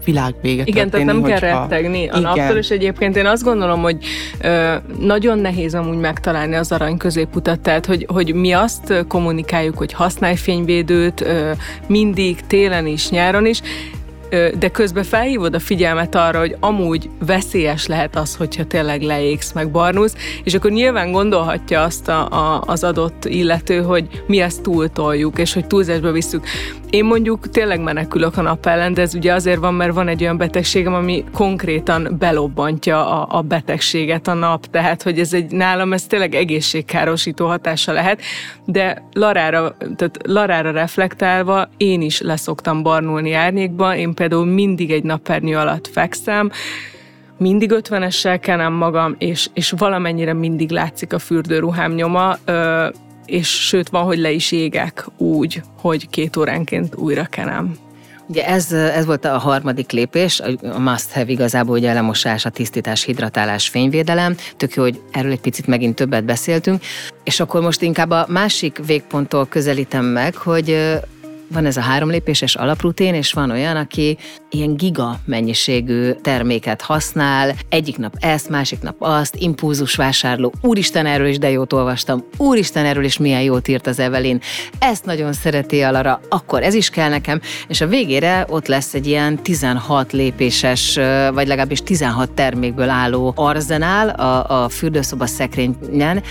világvéget 0.05 0.67
Igen, 0.67 0.89
tehát 0.89 1.05
nem 1.05 1.23
kell 1.23 1.39
rettegni 1.39 2.07
a 2.07 2.19
naptól, 2.19 2.57
és 2.57 2.69
egyébként 2.69 3.15
én 3.15 3.25
azt 3.25 3.43
gondolom, 3.43 3.81
hogy 3.81 3.97
ö, 4.41 4.75
nagyon 4.99 5.39
nehéz 5.39 5.75
amúgy 5.75 5.97
megtalálni 5.97 6.55
az 6.55 6.71
arany 6.71 6.97
középutat, 6.97 7.59
tehát 7.59 7.85
hogy, 7.85 8.05
hogy 8.13 8.33
mi 8.33 8.51
azt 8.51 9.05
kommunikáljuk, 9.07 9.77
hogy 9.77 9.93
használj 9.93 10.35
fényvédőt 10.35 11.21
ö, 11.21 11.51
mindig, 11.87 12.45
télen 12.47 12.85
is, 12.87 13.09
nyáron 13.09 13.45
is, 13.45 13.61
de 14.29 14.69
közben 14.71 15.03
felhívod 15.03 15.53
a 15.53 15.59
figyelmet 15.59 16.15
arra, 16.15 16.39
hogy 16.39 16.55
amúgy 16.59 17.09
veszélyes 17.25 17.87
lehet 17.87 18.15
az, 18.15 18.35
hogyha 18.35 18.65
tényleg 18.65 19.01
leégsz 19.01 19.51
meg 19.51 19.71
barnulsz, 19.71 20.15
és 20.43 20.53
akkor 20.53 20.71
nyilván 20.71 21.11
gondolhatja 21.11 21.81
azt 21.81 22.07
a, 22.07 22.29
a, 22.29 22.63
az 22.65 22.83
adott 22.83 23.25
illető, 23.25 23.81
hogy 23.81 24.23
mi 24.27 24.39
ezt 24.39 24.61
túltoljuk, 24.61 25.39
és 25.39 25.53
hogy 25.53 25.67
túlzásba 25.67 26.11
visszük. 26.11 26.45
Én 26.89 27.05
mondjuk 27.05 27.49
tényleg 27.49 27.79
menekülök 27.79 28.37
a 28.37 28.41
nap 28.41 28.65
ellen, 28.65 28.93
de 28.93 29.01
ez 29.01 29.15
ugye 29.15 29.33
azért 29.33 29.59
van, 29.59 29.73
mert 29.73 29.93
van 29.93 30.07
egy 30.07 30.21
olyan 30.21 30.37
betegségem, 30.37 30.93
ami 30.93 31.23
konkrétan 31.33 32.15
belobbantja 32.19 33.21
a, 33.21 33.37
a 33.37 33.41
betegséget 33.41 34.27
a 34.27 34.33
nap, 34.33 34.65
tehát 34.65 35.03
hogy 35.03 35.19
ez 35.19 35.33
egy 35.33 35.51
nálam 35.51 35.93
ez 35.93 36.05
tényleg 36.05 36.35
egészségkárosító 36.35 37.47
hatása 37.47 37.91
lehet, 37.91 38.21
de 38.65 39.03
Larára, 39.13 39.75
tehát 39.95 40.17
Larára 40.23 40.71
reflektálva 40.71 41.69
én 41.77 42.01
is 42.01 42.21
leszoktam 42.21 42.83
barnulni 42.83 43.33
árnyékba, 43.33 43.95
én 43.95 44.13
például 44.13 44.45
mindig 44.45 44.91
egy 44.91 45.03
napernyő 45.03 45.57
alatt 45.57 45.87
fekszem, 45.87 46.51
mindig 47.37 47.71
ötvenessel 47.71 48.39
kenem 48.39 48.73
magam, 48.73 49.15
és, 49.17 49.49
és 49.53 49.73
valamennyire 49.77 50.33
mindig 50.33 50.69
látszik 50.69 51.13
a 51.13 51.19
fürdőruhám 51.19 51.91
nyoma, 51.91 52.37
ö, 52.45 52.87
és 53.27 53.65
sőt 53.65 53.89
van, 53.89 54.03
hogy 54.03 54.17
le 54.17 54.31
is 54.31 54.51
égek 54.51 55.05
úgy, 55.17 55.61
hogy 55.77 56.09
két 56.09 56.37
óránként 56.37 56.95
újra 56.95 57.25
kenem. 57.25 57.75
Ugye 58.29 58.47
ez, 58.47 58.71
ez 58.71 59.05
volt 59.05 59.25
a 59.25 59.37
harmadik 59.37 59.91
lépés, 59.91 60.41
a 60.73 60.79
must 60.79 61.11
have 61.11 61.31
igazából 61.31 61.77
ugye 61.77 61.89
a 61.89 61.93
lemosás, 61.93 62.45
a 62.45 62.49
tisztítás, 62.49 63.03
hidratálás, 63.03 63.67
fényvédelem. 63.67 64.35
Tök 64.57 64.73
jó, 64.73 64.83
hogy 64.83 65.01
erről 65.11 65.31
egy 65.31 65.39
picit 65.39 65.67
megint 65.67 65.95
többet 65.95 66.25
beszéltünk. 66.25 66.81
És 67.23 67.39
akkor 67.39 67.61
most 67.61 67.81
inkább 67.81 68.09
a 68.09 68.25
másik 68.29 68.79
végponttól 68.85 69.47
közelítem 69.47 70.05
meg, 70.05 70.35
hogy 70.35 70.97
van 71.49 71.65
ez 71.65 71.77
a 71.77 71.81
három 71.81 72.09
lépéses 72.09 72.55
alaprutin, 72.55 73.13
és 73.13 73.33
van 73.33 73.51
olyan, 73.51 73.75
aki 73.75 74.17
ilyen 74.49 74.75
giga 74.75 75.19
mennyiségű 75.25 76.11
terméket 76.11 76.81
használ, 76.81 77.55
egyik 77.69 77.97
nap 77.97 78.15
ezt, 78.19 78.49
másik 78.49 78.81
nap 78.81 78.95
azt, 78.99 79.35
impulzus 79.35 79.95
vásárló, 79.95 80.53
úristen 80.61 81.05
erről 81.05 81.27
is 81.27 81.37
de 81.37 81.49
jót 81.49 81.73
olvastam, 81.73 82.23
úristen 82.37 82.85
erről 82.85 83.03
is 83.03 83.17
milyen 83.17 83.41
jót 83.41 83.67
írt 83.67 83.87
az 83.87 83.99
Evelyn, 83.99 84.41
ezt 84.79 85.05
nagyon 85.05 85.33
szereti 85.33 85.81
a 85.81 85.91
Lara, 85.91 86.21
akkor 86.29 86.63
ez 86.63 86.73
is 86.73 86.89
kell 86.89 87.09
nekem, 87.09 87.41
és 87.67 87.81
a 87.81 87.87
végére 87.87 88.45
ott 88.49 88.67
lesz 88.67 88.93
egy 88.93 89.07
ilyen 89.07 89.43
16 89.43 90.11
lépéses, 90.11 90.95
vagy 91.33 91.47
legalábbis 91.47 91.81
16 91.81 92.31
termékből 92.31 92.89
álló 92.89 93.33
arzenál 93.35 94.09
a, 94.09 94.63
a 94.63 94.69
fürdőszoba 94.69 95.25
szekrényen, 95.25 96.23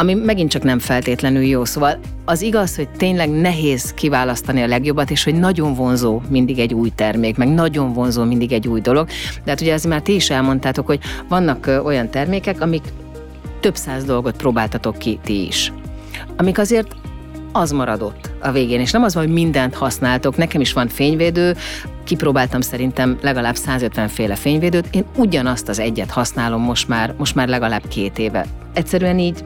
ami 0.00 0.14
megint 0.14 0.50
csak 0.50 0.62
nem 0.62 0.78
feltétlenül 0.78 1.42
jó. 1.42 1.64
Szóval 1.64 1.98
az 2.24 2.42
igaz, 2.42 2.76
hogy 2.76 2.88
tényleg 2.88 3.30
nehéz 3.30 3.94
kiválasztani 3.94 4.62
a 4.62 4.66
legjobbat, 4.66 5.10
és 5.10 5.24
hogy 5.24 5.34
nagyon 5.34 5.74
vonzó 5.74 6.20
mindig 6.28 6.58
egy 6.58 6.74
új 6.74 6.92
termék, 6.94 7.36
meg 7.36 7.48
nagyon 7.48 7.92
vonzó 7.92 8.24
mindig 8.24 8.52
egy 8.52 8.68
új 8.68 8.80
dolog. 8.80 9.08
De 9.44 9.50
hát 9.50 9.60
ugye 9.60 9.72
ez 9.72 9.84
már 9.84 10.02
ti 10.02 10.14
is 10.14 10.30
elmondtátok, 10.30 10.86
hogy 10.86 11.00
vannak 11.28 11.80
olyan 11.84 12.10
termékek, 12.10 12.60
amik 12.60 12.82
több 13.60 13.76
száz 13.76 14.04
dolgot 14.04 14.36
próbáltatok 14.36 14.98
ki 14.98 15.18
ti 15.22 15.46
is. 15.46 15.72
Amik 16.36 16.58
azért 16.58 16.96
az 17.52 17.70
maradott 17.70 18.30
a 18.40 18.52
végén, 18.52 18.80
és 18.80 18.90
nem 18.90 19.02
az, 19.02 19.14
hogy 19.14 19.28
mindent 19.28 19.74
használtok. 19.74 20.36
Nekem 20.36 20.60
is 20.60 20.72
van 20.72 20.88
fényvédő, 20.88 21.56
kipróbáltam 22.04 22.60
szerintem 22.60 23.18
legalább 23.22 23.56
150 23.56 24.08
féle 24.08 24.34
fényvédőt, 24.34 24.88
én 24.90 25.04
ugyanazt 25.16 25.68
az 25.68 25.78
egyet 25.78 26.10
használom 26.10 26.62
most 26.62 26.88
már, 26.88 27.14
most 27.16 27.34
már 27.34 27.48
legalább 27.48 27.88
két 27.88 28.18
éve. 28.18 28.46
Egyszerűen 28.74 29.18
így 29.18 29.44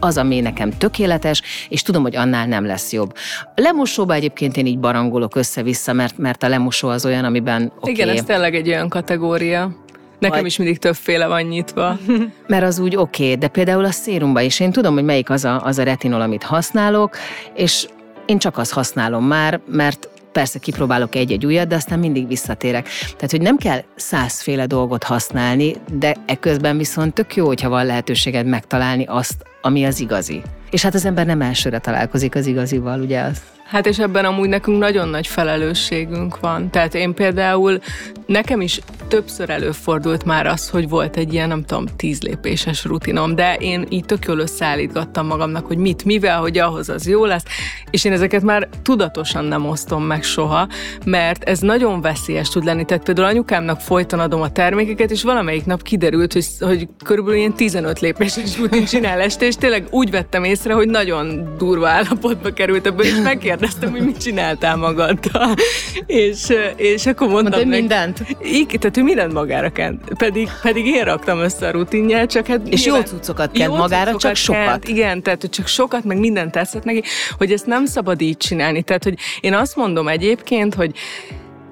az, 0.00 0.16
ami 0.16 0.40
nekem 0.40 0.70
tökéletes, 0.70 1.42
és 1.68 1.82
tudom, 1.82 2.02
hogy 2.02 2.16
annál 2.16 2.46
nem 2.46 2.66
lesz 2.66 2.92
jobb. 2.92 3.14
A 3.54 3.60
lemosóba 3.60 4.14
egyébként 4.14 4.56
én 4.56 4.66
így 4.66 4.78
barangolok 4.78 5.36
össze-vissza, 5.36 5.92
mert, 5.92 6.18
mert 6.18 6.42
a 6.42 6.48
lemosó 6.48 6.88
az 6.88 7.04
olyan, 7.04 7.24
amiben 7.24 7.72
okay. 7.76 7.92
Igen, 7.92 8.08
ez 8.08 8.22
tényleg 8.22 8.54
egy 8.54 8.68
olyan 8.68 8.88
kategória. 8.88 9.84
Nekem 10.18 10.38
Vagy... 10.38 10.46
is 10.46 10.56
mindig 10.56 10.78
többféle 10.78 11.26
van 11.26 11.42
nyitva. 11.42 11.98
Mert 12.46 12.64
az 12.64 12.78
úgy 12.78 12.96
oké, 12.96 13.24
okay, 13.24 13.36
de 13.36 13.48
például 13.48 13.84
a 13.84 13.90
szérumban 13.90 14.42
is 14.42 14.60
én 14.60 14.72
tudom, 14.72 14.94
hogy 14.94 15.04
melyik 15.04 15.30
az 15.30 15.44
a, 15.44 15.64
az 15.64 15.78
a 15.78 15.82
retinol, 15.82 16.20
amit 16.20 16.42
használok, 16.42 17.16
és 17.54 17.86
én 18.26 18.38
csak 18.38 18.58
azt 18.58 18.72
használom 18.72 19.24
már, 19.24 19.60
mert 19.66 20.08
persze 20.36 20.58
kipróbálok 20.58 21.14
egy-egy 21.14 21.46
újat, 21.46 21.68
de 21.68 21.74
aztán 21.74 21.98
mindig 21.98 22.28
visszatérek. 22.28 22.88
Tehát, 23.00 23.30
hogy 23.30 23.40
nem 23.40 23.56
kell 23.56 23.82
százféle 23.94 24.66
dolgot 24.66 25.04
használni, 25.04 25.74
de 25.98 26.16
ekközben 26.26 26.76
viszont 26.76 27.14
tök 27.14 27.36
jó, 27.36 27.46
hogyha 27.46 27.68
van 27.68 27.86
lehetőséged 27.86 28.46
megtalálni 28.46 29.04
azt, 29.04 29.44
ami 29.62 29.84
az 29.84 30.00
igazi. 30.00 30.42
És 30.70 30.82
hát 30.82 30.94
az 30.94 31.04
ember 31.04 31.26
nem 31.26 31.40
elsőre 31.40 31.78
találkozik 31.78 32.34
az 32.34 32.46
igazival, 32.46 33.00
ugye 33.00 33.20
az? 33.20 33.55
Hát 33.68 33.86
és 33.86 33.98
ebben 33.98 34.24
amúgy 34.24 34.48
nekünk 34.48 34.78
nagyon 34.78 35.08
nagy 35.08 35.26
felelősségünk 35.26 36.40
van. 36.40 36.70
Tehát 36.70 36.94
én 36.94 37.14
például, 37.14 37.78
nekem 38.26 38.60
is 38.60 38.80
többször 39.08 39.50
előfordult 39.50 40.24
már 40.24 40.46
az, 40.46 40.68
hogy 40.68 40.88
volt 40.88 41.16
egy 41.16 41.32
ilyen, 41.32 41.48
nem 41.48 41.64
tudom, 41.64 41.84
tíz 41.96 42.22
lépéses 42.22 42.84
rutinom, 42.84 43.34
de 43.34 43.54
én 43.54 43.86
így 43.88 44.04
tök 44.04 44.24
jól 44.24 44.38
összeállítgattam 44.38 45.26
magamnak, 45.26 45.66
hogy 45.66 45.76
mit, 45.76 46.04
mivel, 46.04 46.40
hogy 46.40 46.58
ahhoz 46.58 46.88
az 46.88 47.08
jó 47.08 47.24
lesz, 47.24 47.42
és 47.90 48.04
én 48.04 48.12
ezeket 48.12 48.42
már 48.42 48.68
tudatosan 48.82 49.44
nem 49.44 49.68
osztom 49.68 50.04
meg 50.04 50.22
soha, 50.22 50.68
mert 51.04 51.44
ez 51.44 51.58
nagyon 51.58 52.00
veszélyes 52.00 52.48
tud 52.48 52.64
lenni. 52.64 52.84
Tehát 52.84 53.04
például 53.04 53.26
anyukámnak 53.26 53.80
folyton 53.80 54.20
adom 54.20 54.40
a 54.40 54.52
termékeket, 54.52 55.10
és 55.10 55.22
valamelyik 55.22 55.64
nap 55.64 55.82
kiderült, 55.82 56.32
hogy, 56.32 56.46
hogy 56.60 56.88
körülbelül 57.04 57.38
ilyen 57.38 57.54
15 57.54 58.00
lépéses 58.00 58.58
rutin 58.58 58.84
csinál 58.84 59.20
este, 59.20 59.46
és 59.46 59.56
tényleg 59.56 59.86
úgy 59.90 60.10
vettem 60.10 60.44
észre, 60.44 60.74
hogy 60.74 60.88
nagyon 60.88 61.54
durva 61.58 61.88
állapotba 61.88 62.52
került 62.52 62.86
ebből, 62.86 63.04
és 63.06 63.20
megkérdeztem, 63.22 63.55
hogy 63.90 64.04
mit 64.04 64.22
csináltál 64.22 64.76
magaddal. 64.76 65.54
és, 66.06 66.46
és 66.76 67.06
akkor 67.06 67.28
mondtam 67.28 67.52
Mondta, 67.52 67.68
meg, 67.68 67.78
mindent? 67.78 68.22
Igen, 68.42 68.80
tehát 68.80 68.96
ő 68.96 69.02
mindent 69.02 69.32
magára 69.32 69.70
kent. 69.70 70.02
Pedig, 70.18 70.48
pedig 70.62 70.86
én 70.86 71.04
raktam 71.04 71.38
össze 71.38 71.66
a 71.66 71.70
rutinját, 71.70 72.30
csak 72.30 72.46
hát... 72.46 72.68
És 72.68 72.84
nyilván, 72.84 73.02
jó 73.04 73.16
cuccokat 73.16 73.50
kent 73.50 73.76
magára, 73.76 74.10
cuccokat 74.10 74.20
csak 74.20 74.34
sokat. 74.34 74.64
Kent, 74.66 74.88
igen, 74.88 75.22
tehát 75.22 75.40
hogy 75.40 75.50
csak 75.50 75.66
sokat, 75.66 76.04
meg 76.04 76.18
mindent 76.18 76.52
teszed 76.52 76.84
neki, 76.84 77.02
hogy 77.38 77.52
ezt 77.52 77.66
nem 77.66 77.86
szabad 77.86 78.20
így 78.20 78.36
csinálni. 78.36 78.82
Tehát, 78.82 79.04
hogy 79.04 79.18
én 79.40 79.54
azt 79.54 79.76
mondom 79.76 80.08
egyébként, 80.08 80.74
hogy 80.74 80.90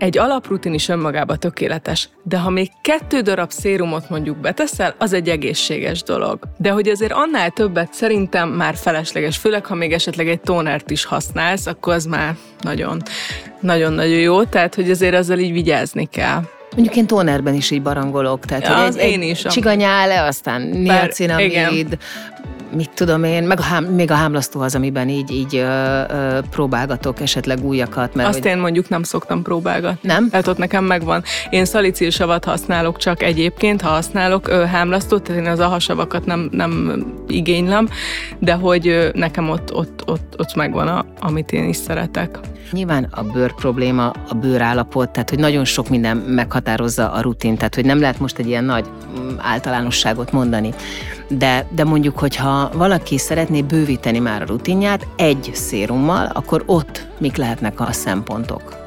egy 0.05 0.19
alaprutin 0.19 0.75
is 0.75 0.89
önmagában 0.89 1.39
tökéletes, 1.39 2.09
de 2.23 2.39
ha 2.39 2.51
még 2.51 2.71
kettő 2.83 3.21
darab 3.21 3.51
szérumot 3.51 4.11
mondjuk 4.11 4.37
beteszel, 4.37 4.95
az 4.99 5.13
egy 5.13 5.29
egészséges 5.29 6.03
dolog. 6.03 6.39
De 6.57 6.71
hogy 6.71 6.89
azért 6.89 7.13
annál 7.13 7.51
többet 7.51 7.95
szerintem 7.95 8.49
már 8.49 8.77
felesleges, 8.77 9.37
főleg 9.37 9.67
ha 9.67 9.75
még 9.75 9.93
esetleg 9.93 10.29
egy 10.29 10.41
tónert 10.41 10.91
is 10.91 11.05
használsz, 11.05 11.67
akkor 11.67 11.95
az 11.95 12.05
már 12.05 12.35
nagyon, 12.61 13.03
nagyon-nagyon 13.61 14.19
jó, 14.19 14.45
tehát 14.45 14.75
hogy 14.75 14.91
azért 14.91 15.15
ezzel 15.15 15.39
így 15.39 15.53
vigyázni 15.53 16.09
kell. 16.11 16.43
Mondjuk 16.75 16.97
én 16.97 17.07
tónerben 17.07 17.55
is 17.55 17.71
így 17.71 17.83
barangolok, 17.83 18.45
tehát 18.45 18.67
ja, 18.67 18.85
hogy 18.85 18.99
egy, 18.99 19.11
én 19.11 19.23
is. 19.23 19.43
csiganyále, 19.43 20.23
aztán 20.23 20.63
niacinamid, 20.63 21.99
mit 22.75 22.91
tudom 22.95 23.25
én, 23.25 23.43
meg 23.43 23.59
a 23.59 23.63
hám, 23.63 23.85
még 23.85 24.11
a 24.11 24.15
hámlasztó 24.15 24.61
az, 24.61 24.75
amiben 24.75 25.09
így, 25.09 25.31
így 25.31 25.57
ö, 25.57 26.01
ö, 26.09 26.39
próbálgatok 26.51 27.21
esetleg 27.21 27.65
újakat. 27.65 28.15
Mert 28.15 28.29
Azt 28.29 28.39
hogy... 28.39 28.51
én 28.51 28.59
mondjuk 28.59 28.89
nem 28.89 29.03
szoktam 29.03 29.43
próbálgatni. 29.43 30.09
Nem? 30.09 30.29
Hát 30.33 30.47
ott 30.47 30.59
nekem 30.59 30.85
megvan. 30.85 31.23
Én 31.51 31.65
szalicilsavat 31.65 32.45
használok 32.45 32.97
csak 32.97 33.23
egyébként, 33.23 33.81
ha 33.81 33.89
használok 33.89 34.49
ö, 34.49 34.65
hámlasztót, 34.65 35.23
tehát 35.23 35.43
én 35.43 35.49
az 35.49 35.61
ahasavakat 35.61 36.27
nem, 36.27 36.49
nem 36.53 37.05
igénylem, 37.29 37.89
de 38.39 38.53
hogy 38.53 38.89
ö, 38.89 39.09
nekem 39.13 39.51
ott, 39.51 39.75
ott, 39.75 40.03
ott, 40.07 40.35
ott 40.39 40.55
megvan, 40.55 40.89
a, 40.89 41.05
amit 41.21 41.53
én 41.53 41.69
is 41.69 41.77
szeretek. 41.77 42.39
Nyilván 42.73 43.09
a 43.11 43.23
bőr 43.23 43.55
probléma, 43.55 44.13
a 44.29 44.35
bőrállapot, 44.35 45.11
tehát 45.11 45.31
hogy 45.31 45.39
nagyon 45.39 45.65
sok 45.65 45.89
minden 45.89 46.17
meghatározza 46.17 47.13
a 47.13 47.21
rutin, 47.21 47.57
tehát 47.57 47.75
hogy 47.75 47.85
nem 47.85 48.01
lehet 48.01 48.19
most 48.19 48.39
egy 48.39 48.47
ilyen 48.47 48.65
nagy 48.65 48.85
mm, 49.19 49.37
általánosságot 49.39 50.33
mondani. 50.33 50.75
De, 51.29 51.67
de 51.71 51.85
mondjuk, 51.85 52.19
hogyha 52.19 52.71
valaki 52.75 53.19
szeretné 53.19 53.63
bővíteni 53.63 54.19
már 54.19 54.43
a 54.43 54.47
rutinját 54.47 55.07
egy 55.17 55.51
szérummal, 55.53 56.31
akkor 56.35 56.63
ott 56.67 57.07
mik 57.19 57.37
lehetnek 57.37 57.81
a 57.81 57.93
szempontok? 57.93 58.83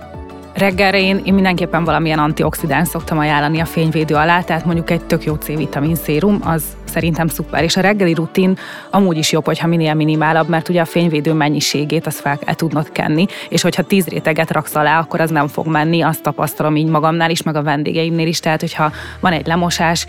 Reggelre 0.58 1.02
én, 1.02 1.22
én 1.24 1.34
mindenképpen 1.34 1.84
valamilyen 1.84 2.20
antioxidáns 2.20 2.88
szoktam 2.88 3.18
ajánlani 3.18 3.60
a 3.60 3.66
fényvédő 3.66 4.16
alá, 4.16 4.42
tehát 4.42 4.66
mondjuk 4.66 4.90
egy 4.90 5.02
tök 5.02 5.24
jó 5.24 5.34
C-vitamin 5.34 5.96
szérum, 5.96 6.40
az 6.44 6.64
szerintem 6.86 7.28
szuper. 7.28 7.64
És 7.64 7.78
a 7.78 7.82
reggeli 7.82 8.14
rutin 8.14 8.58
amúgy 8.92 9.18
is 9.18 9.32
jobb, 9.32 9.46
hogyha 9.46 9.68
minél 9.68 9.94
minimálabb, 9.94 10.50
mert 10.50 10.70
ugye 10.70 10.82
a 10.82 10.86
fényvédő 10.86 11.34
mennyiségét 11.34 12.08
azt 12.08 12.20
fel 12.20 12.38
kell 12.38 12.54
tudnod 12.54 12.92
kenni, 12.92 13.26
és 13.50 13.62
hogyha 13.62 13.84
tíz 13.84 14.08
réteget 14.08 14.52
raksz 14.52 14.76
alá, 14.76 15.00
akkor 15.00 15.22
az 15.22 15.30
nem 15.30 15.48
fog 15.48 15.68
menni, 15.68 16.02
azt 16.02 16.22
tapasztalom 16.22 16.76
így 16.76 16.88
magamnál 16.88 17.30
is, 17.30 17.44
meg 17.44 17.56
a 17.56 17.64
vendégeimnél 17.64 18.28
is, 18.28 18.40
tehát 18.40 18.60
hogyha 18.60 18.92
van 19.20 19.32
egy 19.32 19.48
lemosás, 19.48 20.06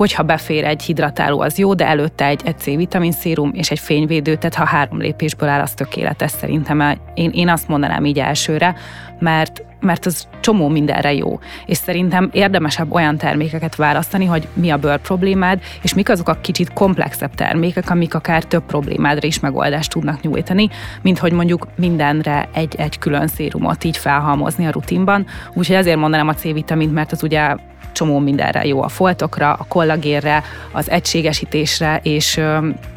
hogyha 0.00 0.22
befér 0.22 0.64
egy 0.64 0.82
hidratáló, 0.82 1.40
az 1.40 1.58
jó, 1.58 1.74
de 1.74 1.86
előtte 1.86 2.24
egy, 2.26 2.40
egy 2.44 2.58
C-vitamin 2.58 3.12
szérum 3.12 3.50
és 3.54 3.70
egy 3.70 3.78
fényvédő, 3.78 4.34
tehát 4.34 4.54
ha 4.54 4.64
három 4.64 4.98
lépésből 4.98 5.48
áll, 5.48 5.60
az 5.60 5.72
tökéletes 5.72 6.30
szerintem. 6.30 6.98
Én, 7.14 7.30
én 7.30 7.48
azt 7.48 7.68
mondanám 7.68 8.04
így 8.04 8.18
elsőre, 8.18 8.74
mert 9.18 9.62
mert 9.80 10.06
az 10.06 10.28
csomó 10.40 10.68
mindenre 10.68 11.14
jó. 11.14 11.38
És 11.66 11.76
szerintem 11.76 12.28
érdemesebb 12.32 12.92
olyan 12.92 13.16
termékeket 13.16 13.76
választani, 13.76 14.24
hogy 14.24 14.48
mi 14.52 14.70
a 14.70 14.76
bőr 14.76 14.98
problémád, 14.98 15.60
és 15.82 15.94
mik 15.94 16.08
azok 16.08 16.28
a 16.28 16.38
kicsit 16.40 16.72
komplexebb 16.72 17.34
termékek, 17.34 17.90
amik 17.90 18.14
akár 18.14 18.44
több 18.44 18.62
problémádra 18.66 19.26
is 19.26 19.40
megoldást 19.40 19.90
tudnak 19.90 20.20
nyújtani, 20.20 20.68
mint 21.02 21.18
hogy 21.18 21.32
mondjuk 21.32 21.66
mindenre 21.76 22.48
egy, 22.52 22.74
egy 22.78 22.98
külön 22.98 23.26
szérumot 23.26 23.84
így 23.84 23.96
felhalmozni 23.96 24.66
a 24.66 24.70
rutinban. 24.70 25.26
Úgyhogy 25.54 25.76
ezért 25.76 25.98
mondanám 25.98 26.28
a 26.28 26.34
C-vitamint, 26.34 26.92
mert 26.92 27.12
az 27.12 27.22
ugye 27.22 27.54
csomó 28.00 28.18
mindenre 28.18 28.66
jó, 28.66 28.82
a 28.82 28.88
foltokra, 28.88 29.52
a 29.52 29.64
kollagérre, 29.68 30.42
az 30.72 30.90
egységesítésre, 30.90 32.00
és, 32.02 32.40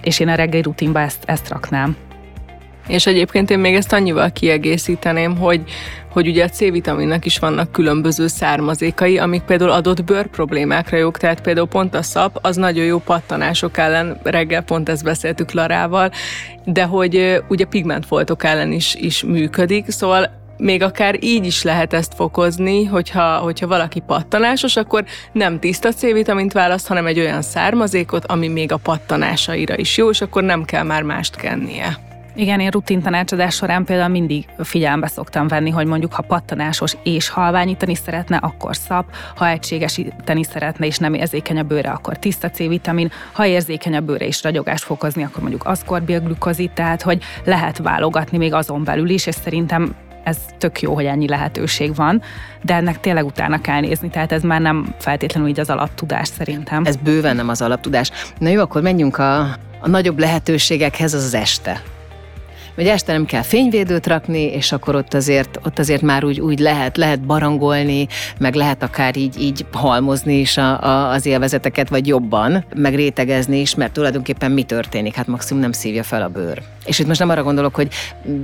és 0.01 0.19
én 0.19 0.27
a 0.27 0.35
reggeli 0.35 0.61
rutinba 0.61 0.99
ezt, 0.99 1.23
ezt 1.25 1.49
raknám. 1.49 1.95
És 2.87 3.05
egyébként 3.07 3.49
én 3.49 3.59
még 3.59 3.75
ezt 3.75 3.93
annyival 3.93 4.31
kiegészíteném, 4.31 5.37
hogy, 5.37 5.63
hogy 6.11 6.27
ugye 6.27 6.43
a 6.43 6.49
C-vitaminnak 6.49 7.25
is 7.25 7.39
vannak 7.39 7.71
különböző 7.71 8.27
származékai, 8.27 9.17
amik 9.17 9.41
például 9.41 9.71
adott 9.71 10.03
bőr 10.03 10.27
problémákra 10.27 10.97
jók, 10.97 11.17
tehát 11.17 11.41
például 11.41 11.67
pont 11.67 11.95
a 11.95 12.01
szap, 12.01 12.39
az 12.41 12.55
nagyon 12.55 12.85
jó 12.85 12.99
pattanások 12.99 13.77
ellen, 13.77 14.19
reggel 14.23 14.61
pont 14.61 14.89
ezt 14.89 15.03
beszéltük 15.03 15.51
Larával, 15.51 16.11
de 16.65 16.83
hogy 16.83 17.43
ugye 17.47 17.65
pigmentfoltok 17.65 18.43
ellen 18.43 18.71
is, 18.71 18.95
is 18.95 19.23
működik, 19.23 19.89
szóval 19.89 20.42
még 20.57 20.83
akár 20.83 21.23
így 21.23 21.45
is 21.45 21.63
lehet 21.63 21.93
ezt 21.93 22.13
fokozni, 22.15 22.85
hogyha, 22.85 23.37
hogyha 23.37 23.67
valaki 23.67 23.99
pattanásos, 23.99 24.75
akkor 24.75 25.03
nem 25.31 25.59
tiszta 25.59 25.91
C-vitamint 25.91 26.53
választ, 26.53 26.87
hanem 26.87 27.05
egy 27.05 27.19
olyan 27.19 27.41
származékot, 27.41 28.25
ami 28.25 28.47
még 28.47 28.71
a 28.71 28.77
pattanásaira 28.77 29.77
is 29.77 29.97
jó, 29.97 30.09
és 30.09 30.21
akkor 30.21 30.43
nem 30.43 30.65
kell 30.65 30.83
már 30.83 31.03
mást 31.03 31.35
kennie. 31.35 32.11
Igen, 32.35 32.59
én 32.59 32.69
rutin 32.69 33.01
tanácsadás 33.01 33.55
során 33.55 33.85
például 33.85 34.09
mindig 34.09 34.45
figyelembe 34.57 35.07
szoktam 35.07 35.47
venni, 35.47 35.69
hogy 35.69 35.85
mondjuk 35.85 36.13
ha 36.13 36.21
pattanásos 36.21 36.95
és 37.03 37.29
halványítani 37.29 37.95
szeretne, 37.95 38.37
akkor 38.37 38.75
szap, 38.75 39.05
ha 39.35 39.47
egységesíteni 39.47 40.43
szeretne 40.43 40.85
és 40.85 40.97
nem 40.97 41.13
érzékeny 41.13 41.59
a 41.59 41.63
bőre, 41.63 41.89
akkor 41.89 42.17
tiszta 42.17 42.49
C-vitamin, 42.49 43.11
ha 43.31 43.45
érzékeny 43.45 43.95
a 43.95 43.99
bőre 43.99 44.25
és 44.25 44.43
ragyogást 44.43 44.83
fokozni, 44.83 45.23
akkor 45.23 45.41
mondjuk 45.41 45.65
aszkorbilglükozid, 45.65 46.71
tehát 46.71 47.01
hogy 47.01 47.23
lehet 47.43 47.77
válogatni 47.77 48.37
még 48.37 48.53
azon 48.53 48.83
belül 48.83 49.09
is, 49.09 49.25
és 49.25 49.35
szerintem 49.35 49.95
ez 50.23 50.37
tök 50.57 50.81
jó, 50.81 50.93
hogy 50.93 51.05
ennyi 51.05 51.27
lehetőség 51.27 51.95
van, 51.95 52.21
de 52.61 52.73
ennek 52.75 52.99
tényleg 52.99 53.25
utána 53.25 53.61
kell 53.61 53.79
nézni, 53.79 54.09
tehát 54.09 54.31
ez 54.31 54.41
már 54.41 54.61
nem 54.61 54.95
feltétlenül 54.99 55.49
így 55.49 55.59
az 55.59 55.69
alaptudás 55.69 56.27
szerintem. 56.27 56.85
Ez 56.85 56.95
bőven 56.95 57.35
nem 57.35 57.49
az 57.49 57.61
alaptudás. 57.61 58.11
Na 58.37 58.49
jó, 58.49 58.61
akkor 58.61 58.81
menjünk 58.81 59.17
a, 59.17 59.39
a 59.79 59.87
nagyobb 59.87 60.19
lehetőségekhez, 60.19 61.13
az 61.13 61.23
az 61.23 61.33
este 61.33 61.81
hogy 62.75 62.87
este 62.87 63.11
nem 63.11 63.25
kell 63.25 63.41
fényvédőt 63.41 64.07
rakni, 64.07 64.41
és 64.41 64.71
akkor 64.71 64.95
ott 64.95 65.13
azért, 65.13 65.59
ott 65.65 65.79
azért 65.79 66.01
már 66.01 66.23
úgy, 66.23 66.39
úgy 66.39 66.59
lehet, 66.59 66.97
lehet 66.97 67.21
barangolni, 67.21 68.07
meg 68.37 68.55
lehet 68.55 68.83
akár 68.83 69.17
így, 69.17 69.41
így 69.41 69.65
halmozni 69.71 70.39
is 70.39 70.57
a, 70.57 70.83
a, 70.83 71.09
az 71.09 71.25
élvezeteket, 71.25 71.89
vagy 71.89 72.07
jobban, 72.07 72.65
meg 72.75 72.95
rétegezni 72.95 73.59
is, 73.59 73.75
mert 73.75 73.93
tulajdonképpen 73.93 74.51
mi 74.51 74.63
történik? 74.63 75.15
Hát 75.15 75.27
maximum 75.27 75.61
nem 75.61 75.71
szívja 75.71 76.03
fel 76.03 76.21
a 76.21 76.27
bőr. 76.27 76.61
És 76.85 76.99
itt 76.99 77.07
most 77.07 77.19
nem 77.19 77.29
arra 77.29 77.43
gondolok, 77.43 77.75
hogy 77.75 77.87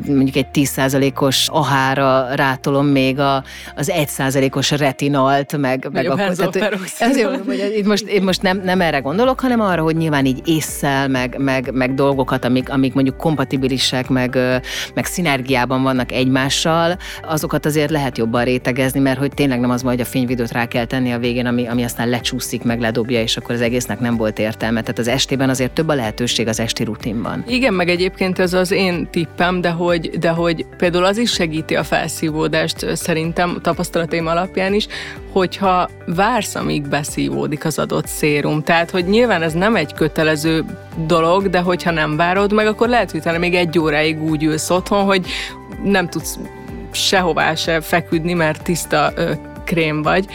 mondjuk 0.08 0.36
egy 0.36 0.48
10%-os 0.54 1.48
ahára 1.52 2.28
rátolom 2.36 2.86
még 2.86 3.20
a, 3.20 3.44
az 3.76 3.92
1%-os 3.96 4.72
retinalt, 4.72 5.58
meg, 5.58 5.90
meg 5.92 6.06
akkor, 6.06 6.36
tehát, 6.36 6.80
ezért 7.00 7.30
mondom, 7.30 7.46
hogy 7.46 7.74
itt 7.78 7.86
most, 7.86 8.06
én 8.06 8.24
most 8.24 8.42
nem, 8.42 8.62
nem 8.64 8.82
erre 8.82 9.00
gondolok, 9.00 9.40
hanem 9.40 9.60
arra, 9.60 9.82
hogy 9.82 9.96
nyilván 9.96 10.26
így 10.26 10.42
észszel, 10.46 11.08
meg, 11.08 11.36
meg, 11.38 11.72
meg 11.74 11.94
dolgokat, 11.94 12.46
amik, 12.46 12.70
amik 12.70 12.94
mondjuk 12.94 13.18
kompatibilisek, 13.18 14.10
meg, 14.20 14.62
meg 14.94 15.06
szinergiában 15.06 15.84
vannak 15.84 16.12
egymással, 16.12 16.98
azokat 17.22 17.66
azért 17.66 17.90
lehet 17.90 18.18
jobban 18.18 18.44
rétegezni, 18.44 19.00
mert 19.00 19.20
hogy 19.20 19.32
tényleg 19.34 19.60
nem 19.60 19.70
az 19.70 19.82
majd, 19.82 19.98
hogy 19.98 20.06
a 20.08 20.10
fényvidőt 20.10 20.52
rá 20.52 20.66
kell 20.66 20.86
tenni 20.86 21.12
a 21.12 21.20
végén, 21.20 21.46
ami, 21.46 21.68
ami 21.68 21.84
aztán 21.84 22.10
lecsúszik, 22.10 22.64
meg 22.64 22.80
ledobja, 22.80 23.22
és 23.22 23.38
akkor 23.38 23.56
az 23.56 23.62
egésznek 23.62 24.00
nem 24.00 24.18
volt 24.18 24.40
értelme. 24.40 24.82
Tehát 24.82 25.00
az 25.00 25.08
estében 25.08 25.50
azért 25.50 25.72
több 25.72 25.88
a 25.88 25.94
lehetőség 25.94 26.48
az 26.48 26.60
esti 26.60 26.84
rutinban. 26.84 27.44
Igen, 27.48 27.74
meg 27.74 27.90
egyébként 27.90 28.40
ez 28.40 28.54
az 28.54 28.72
én 28.72 29.08
tippem, 29.12 29.62
de 29.62 29.70
hogy, 29.70 30.10
de 30.20 30.30
hogy 30.30 30.66
például 30.78 31.06
az 31.06 31.18
is 31.18 31.32
segíti 31.32 31.76
a 31.76 31.84
felszívódást 31.84 32.96
szerintem 32.96 33.60
tapasztalataim 33.62 34.28
alapján 34.28 34.74
is, 34.74 34.88
hogyha 35.32 35.90
vársz, 36.06 36.56
amíg 36.56 36.88
beszívódik 36.88 37.66
az 37.66 37.80
adott 37.80 38.08
szérum. 38.08 38.64
Tehát, 38.64 38.92
hogy 38.92 39.06
nyilván 39.06 39.42
ez 39.42 39.54
nem 39.54 39.76
egy 39.76 39.94
kötelező 39.94 40.66
dolog, 41.08 41.50
de 41.50 41.60
hogyha 41.60 41.92
nem 41.92 42.16
várod 42.16 42.54
meg, 42.54 42.68
akkor 42.68 42.90
lehet, 42.90 43.12
hogy 43.12 43.40
még 43.40 43.56
egy 43.56 43.80
óráig 43.80 44.09
úgy 44.18 44.44
ülsz 44.44 44.70
otthon, 44.70 45.04
hogy 45.04 45.28
nem 45.84 46.10
tudsz 46.10 46.40
sehová 46.92 47.56
se 47.56 47.82
feküdni, 47.82 48.34
mert 48.34 48.64
tiszta 48.64 49.12
ö, 49.16 49.32
krém 49.66 50.02
vagy. 50.02 50.26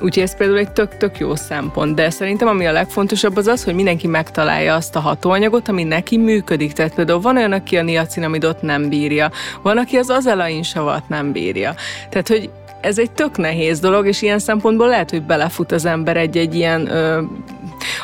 Úgyhogy 0.00 0.22
ez 0.22 0.36
például 0.36 0.58
egy 0.58 0.72
tök-tök 0.72 1.18
jó 1.18 1.34
szempont, 1.34 1.94
de 1.94 2.10
szerintem 2.10 2.48
ami 2.48 2.66
a 2.66 2.72
legfontosabb 2.72 3.36
az 3.36 3.46
az, 3.46 3.64
hogy 3.64 3.74
mindenki 3.74 4.06
megtalálja 4.06 4.74
azt 4.74 4.96
a 4.96 5.00
hatóanyagot, 5.00 5.68
ami 5.68 5.84
neki 5.84 6.16
működik. 6.16 6.72
Tehát 6.72 6.94
például 6.94 7.20
van 7.20 7.36
olyan, 7.36 7.52
aki 7.52 7.76
a 7.76 7.82
niacinamidot 7.82 8.62
nem 8.62 8.88
bírja, 8.88 9.30
van, 9.62 9.78
aki 9.78 9.96
az 9.96 10.08
azelain 10.08 10.62
savat 10.62 11.08
nem 11.08 11.32
bírja. 11.32 11.74
Tehát, 12.08 12.28
hogy 12.28 12.50
ez 12.80 12.98
egy 12.98 13.10
tök 13.10 13.36
nehéz 13.36 13.80
dolog, 13.80 14.06
és 14.06 14.22
ilyen 14.22 14.38
szempontból 14.38 14.88
lehet, 14.88 15.10
hogy 15.10 15.22
belefut 15.22 15.72
az 15.72 15.84
ember 15.84 16.16
egy-egy 16.16 16.54
ilyen 16.54 16.90
ö, 16.90 17.22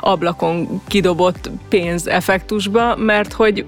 ablakon 0.01 0.83
kidobott 0.87 1.51
pénzeffektusba, 1.69 2.97
mert 2.97 3.33
hogy 3.33 3.65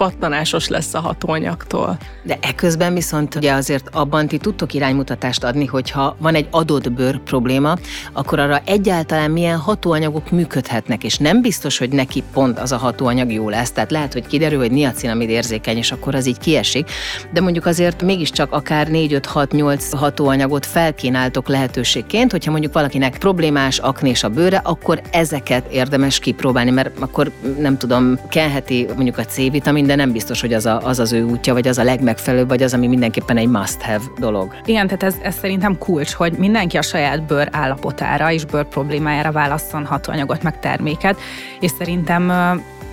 pattanásos 0.00 0.68
lesz 0.68 0.94
a 0.94 1.00
hatóanyagtól. 1.00 1.98
De 2.22 2.38
eközben 2.40 2.94
viszont 2.94 3.34
ugye 3.34 3.52
azért 3.52 3.88
abban 3.92 4.26
ti 4.26 4.38
tudtok 4.38 4.74
iránymutatást 4.74 5.44
adni, 5.44 5.66
hogyha 5.66 6.16
van 6.18 6.34
egy 6.34 6.46
adott 6.50 6.92
bőr 6.92 7.18
probléma, 7.18 7.76
akkor 8.12 8.38
arra 8.38 8.60
egyáltalán 8.64 9.30
milyen 9.30 9.58
hatóanyagok 9.58 10.30
működhetnek, 10.30 11.04
és 11.04 11.16
nem 11.16 11.42
biztos, 11.42 11.78
hogy 11.78 11.90
neki 11.90 12.22
pont 12.32 12.58
az 12.58 12.72
a 12.72 12.76
hatóanyag 12.76 13.32
jó 13.32 13.48
lesz. 13.48 13.70
Tehát 13.70 13.90
lehet, 13.90 14.12
hogy 14.12 14.26
kiderül, 14.26 14.58
hogy 14.58 14.70
niacinamid 14.70 15.28
érzékeny, 15.28 15.76
és 15.76 15.92
akkor 15.92 16.14
az 16.14 16.26
így 16.26 16.38
kiesik, 16.38 16.90
de 17.32 17.40
mondjuk 17.40 17.66
azért 17.66 18.02
mégiscsak 18.02 18.52
akár 18.52 18.88
4-5-6-8 18.90 19.84
hatóanyagot 19.96 20.66
felkínáltok 20.66 21.48
lehetőségként, 21.48 22.30
hogyha 22.30 22.50
mondjuk 22.50 22.72
valakinek 22.72 23.18
problémás 23.18 23.78
aknés 23.78 24.24
a 24.24 24.28
bőre, 24.28 24.60
akkor 24.64 25.00
ezeket 25.10 25.72
érdemes 25.72 26.18
kipróbálni, 26.18 26.70
mert 26.70 26.98
akkor 27.00 27.30
nem 27.58 27.78
tudom, 27.78 28.18
kelheti 28.28 28.86
mondjuk 28.94 29.18
a 29.18 29.24
C-vitamin, 29.24 29.88
de 29.90 29.96
nem 29.96 30.12
biztos, 30.12 30.40
hogy 30.40 30.52
az, 30.52 30.66
a, 30.66 30.80
az 30.84 30.98
az 30.98 31.12
ő 31.12 31.22
útja, 31.22 31.52
vagy 31.52 31.68
az 31.68 31.78
a 31.78 31.82
legmegfelelőbb, 31.82 32.48
vagy 32.48 32.62
az, 32.62 32.74
ami 32.74 32.86
mindenképpen 32.86 33.36
egy 33.36 33.48
must-have 33.48 34.04
dolog. 34.18 34.54
Igen, 34.64 34.86
tehát 34.86 35.02
ez, 35.02 35.14
ez 35.22 35.34
szerintem 35.34 35.78
kulcs, 35.78 36.12
hogy 36.12 36.32
mindenki 36.32 36.76
a 36.76 36.82
saját 36.82 37.22
bőr 37.22 37.48
állapotára 37.52 38.32
és 38.32 38.44
bőr 38.44 38.64
problémájára 38.64 39.32
válasszon 39.32 39.84
hatóanyagot, 39.84 40.42
meg 40.42 40.60
terméket, 40.60 41.18
és 41.60 41.70
szerintem 41.78 42.30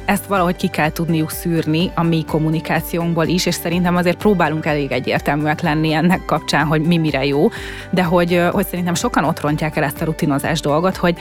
ezt 0.06 0.26
valahogy 0.26 0.56
ki 0.56 0.68
kell 0.68 0.92
tudniuk 0.92 1.32
szűrni 1.32 1.92
a 1.96 2.04
mi 2.04 2.24
kommunikációnkból 2.28 3.26
is, 3.26 3.46
és 3.46 3.56
szerintem 3.56 3.96
azért 3.96 4.18
próbálunk 4.18 4.66
elég 4.66 4.92
egyértelműek 4.92 5.62
lenni 5.62 5.94
ennek 5.94 6.26
kapcsán, 6.26 6.66
hogy 6.66 6.82
mi 6.82 6.98
mire 6.98 7.26
jó, 7.26 7.50
de 7.92 8.04
hogy, 8.04 8.42
hogy 8.52 8.66
szerintem 8.68 8.94
sokan 8.94 9.24
ott 9.24 9.40
rontják 9.40 9.76
el 9.76 9.84
ezt 9.84 10.02
a 10.02 10.06
rutinozás 10.06 10.60
dolgot, 10.60 10.96
hogy 10.96 11.18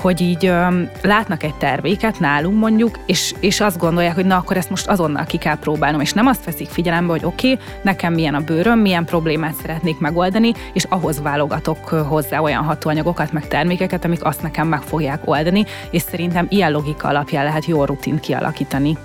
hogy 0.00 0.20
így 0.20 0.46
ö, 0.46 0.82
látnak 1.02 1.42
egy 1.42 1.54
terméket 1.54 2.18
nálunk 2.18 2.58
mondjuk, 2.58 2.98
és, 3.06 3.34
és 3.40 3.60
azt 3.60 3.78
gondolják, 3.78 4.14
hogy 4.14 4.26
na 4.26 4.36
akkor 4.36 4.56
ezt 4.56 4.70
most 4.70 4.86
azonnal 4.86 5.24
ki 5.24 5.36
kell 5.36 5.58
próbálnom, 5.58 6.00
és 6.00 6.12
nem 6.12 6.26
azt 6.26 6.44
veszik 6.44 6.68
figyelembe, 6.68 7.12
hogy 7.12 7.24
oké, 7.24 7.52
okay, 7.52 7.64
nekem 7.82 8.12
milyen 8.12 8.34
a 8.34 8.40
bőröm, 8.40 8.78
milyen 8.78 9.04
problémát 9.04 9.54
szeretnék 9.54 9.98
megoldani, 9.98 10.52
és 10.72 10.84
ahhoz 10.84 11.22
válogatok 11.22 11.88
hozzá 11.88 12.38
olyan 12.38 12.64
hatóanyagokat, 12.64 13.32
meg 13.32 13.48
termékeket, 13.48 14.04
amik 14.04 14.24
azt 14.24 14.42
nekem 14.42 14.68
meg 14.68 14.80
fogják 14.80 15.20
oldani, 15.24 15.64
és 15.90 16.02
szerintem 16.02 16.46
ilyen 16.48 16.72
logika 16.72 17.08
alapján 17.08 17.44
lehet 17.44 17.64
jó 17.64 17.84
rutint 17.84 18.20
kialakítani. 18.20 18.96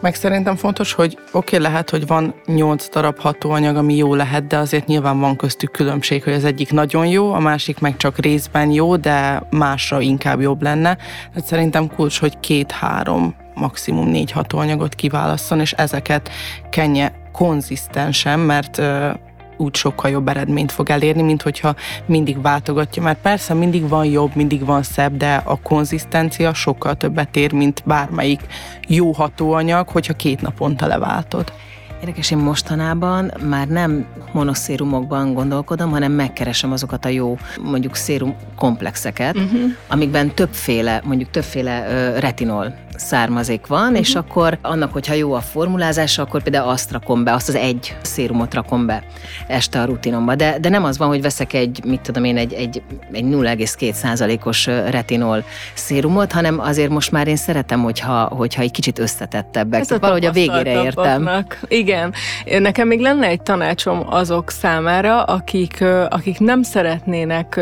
Meg 0.00 0.14
szerintem 0.14 0.56
fontos, 0.56 0.92
hogy 0.92 1.18
oké, 1.32 1.56
okay, 1.56 1.70
lehet, 1.70 1.90
hogy 1.90 2.06
van 2.06 2.34
nyolc 2.46 2.88
darab 2.88 3.18
hatóanyag, 3.18 3.76
ami 3.76 3.96
jó 3.96 4.14
lehet, 4.14 4.46
de 4.46 4.56
azért 4.56 4.86
nyilván 4.86 5.20
van 5.20 5.36
köztük 5.36 5.70
különbség, 5.70 6.24
hogy 6.24 6.32
az 6.32 6.44
egyik 6.44 6.72
nagyon 6.72 7.06
jó, 7.06 7.32
a 7.32 7.38
másik 7.38 7.78
meg 7.78 7.96
csak 7.96 8.18
részben 8.18 8.70
jó, 8.70 8.96
de 8.96 9.42
másra 9.50 10.00
inkább 10.00 10.40
jobb 10.40 10.62
lenne. 10.62 10.96
Hát 11.34 11.44
szerintem 11.44 11.88
kulcs, 11.88 12.20
hogy 12.20 12.40
két-három, 12.40 13.34
maximum 13.54 14.08
négy 14.08 14.30
hatóanyagot 14.30 14.94
kiválasszon, 14.94 15.60
és 15.60 15.72
ezeket 15.72 16.30
kenje 16.70 17.12
konzisztensen, 17.32 18.38
mert 18.38 18.82
úgy 19.58 19.74
sokkal 19.74 20.10
jobb 20.10 20.28
eredményt 20.28 20.72
fog 20.72 20.90
elérni, 20.90 21.22
mint 21.22 21.42
hogyha 21.42 21.74
mindig 22.06 22.42
váltogatja. 22.42 23.02
Mert 23.02 23.20
persze 23.20 23.54
mindig 23.54 23.88
van 23.88 24.04
jobb, 24.04 24.30
mindig 24.34 24.64
van 24.64 24.82
szebb, 24.82 25.16
de 25.16 25.42
a 25.44 25.60
konzisztencia 25.62 26.54
sokkal 26.54 26.94
többet 26.94 27.36
ér, 27.36 27.52
mint 27.52 27.82
bármelyik 27.84 28.40
jó 28.88 29.12
hatóanyag, 29.12 29.88
hogyha 29.88 30.12
két 30.12 30.40
naponta 30.40 30.86
leváltod. 30.86 31.52
Érdekes, 32.00 32.30
én 32.30 32.38
mostanában 32.38 33.32
már 33.48 33.68
nem 33.68 34.06
monoszérumokban 34.32 35.34
gondolkodom, 35.34 35.90
hanem 35.90 36.12
megkeresem 36.12 36.72
azokat 36.72 37.04
a 37.04 37.08
jó, 37.08 37.38
mondjuk 37.62 37.94
szérum 37.94 38.34
komplexeket, 38.56 39.36
uh-huh. 39.36 39.60
amikben 39.88 40.34
többféle, 40.34 41.02
mondjuk 41.04 41.30
többféle 41.30 41.80
uh, 41.80 42.20
retinol 42.20 42.74
származék 42.98 43.66
van, 43.66 43.82
uh-huh. 43.82 43.98
és 43.98 44.14
akkor 44.14 44.58
annak, 44.62 44.92
hogyha 44.92 45.14
jó 45.14 45.32
a 45.32 45.40
formulázása, 45.40 46.22
akkor 46.22 46.42
például 46.42 46.68
azt 46.68 46.92
rakom 46.92 47.24
be, 47.24 47.32
azt 47.32 47.48
az 47.48 47.54
egy 47.54 47.96
szérumot 48.02 48.54
rakom 48.54 48.86
be 48.86 49.02
este 49.46 49.80
a 49.80 49.84
rutinomba. 49.84 50.34
De, 50.34 50.58
de 50.60 50.68
nem 50.68 50.84
az 50.84 50.98
van, 50.98 51.08
hogy 51.08 51.22
veszek 51.22 51.52
egy, 51.52 51.80
mit 51.84 52.00
tudom 52.00 52.24
én, 52.24 52.36
egy, 52.36 52.52
egy, 52.52 52.82
egy 53.12 53.24
0,2%-os 53.24 54.66
retinol 54.66 55.44
szérumot, 55.74 56.32
hanem 56.32 56.60
azért 56.60 56.90
most 56.90 57.10
már 57.10 57.28
én 57.28 57.36
szeretem, 57.36 57.82
hogyha, 57.82 58.22
hogyha 58.22 58.62
egy 58.62 58.70
kicsit 58.70 58.98
összetettebbek. 58.98 59.80
Ez 59.80 59.90
a 59.90 59.98
valahogy 59.98 60.24
a 60.24 60.32
végére 60.32 60.82
értem. 60.82 61.30
Igen. 61.68 62.14
Nekem 62.58 62.86
még 62.86 63.00
lenne 63.00 63.26
egy 63.26 63.42
tanácsom 63.42 64.02
azok 64.06 64.50
számára, 64.50 65.22
akik, 65.22 65.84
akik 66.08 66.38
nem 66.38 66.62
szeretnének 66.62 67.60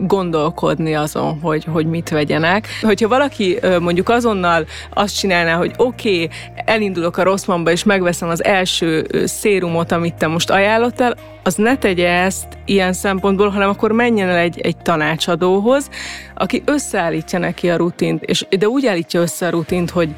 gondolkodni 0.00 0.94
azon, 0.94 1.38
hogy, 1.42 1.64
hogy 1.64 1.86
mit 1.86 2.08
vegyenek. 2.08 2.68
Hogyha 2.82 3.08
valaki 3.08 3.58
mondjuk 3.80 4.08
azonnal 4.08 4.65
azt 4.94 5.18
csinálná, 5.18 5.54
hogy 5.54 5.72
oké, 5.76 6.22
okay, 6.22 6.28
elindulok 6.54 7.16
a 7.16 7.22
Rosszmanba, 7.22 7.70
és 7.70 7.84
megveszem 7.84 8.28
az 8.28 8.44
első 8.44 9.06
szérumot, 9.24 9.92
amit 9.92 10.14
te 10.14 10.26
most 10.26 10.50
ajánlottál, 10.50 11.16
az 11.42 11.54
ne 11.54 11.76
tegye 11.76 12.08
ezt 12.08 12.46
ilyen 12.64 12.92
szempontból, 12.92 13.48
hanem 13.48 13.68
akkor 13.68 13.92
menjen 13.92 14.28
el 14.28 14.36
egy, 14.36 14.60
egy 14.60 14.76
tanácsadóhoz, 14.76 15.90
aki 16.34 16.62
összeállítja 16.64 17.38
neki 17.38 17.70
a 17.70 17.76
rutint, 17.76 18.22
és 18.22 18.46
de 18.58 18.68
úgy 18.68 18.86
állítja 18.86 19.20
össze 19.20 19.46
a 19.46 19.50
rutint, 19.50 19.90
hogy 19.90 20.14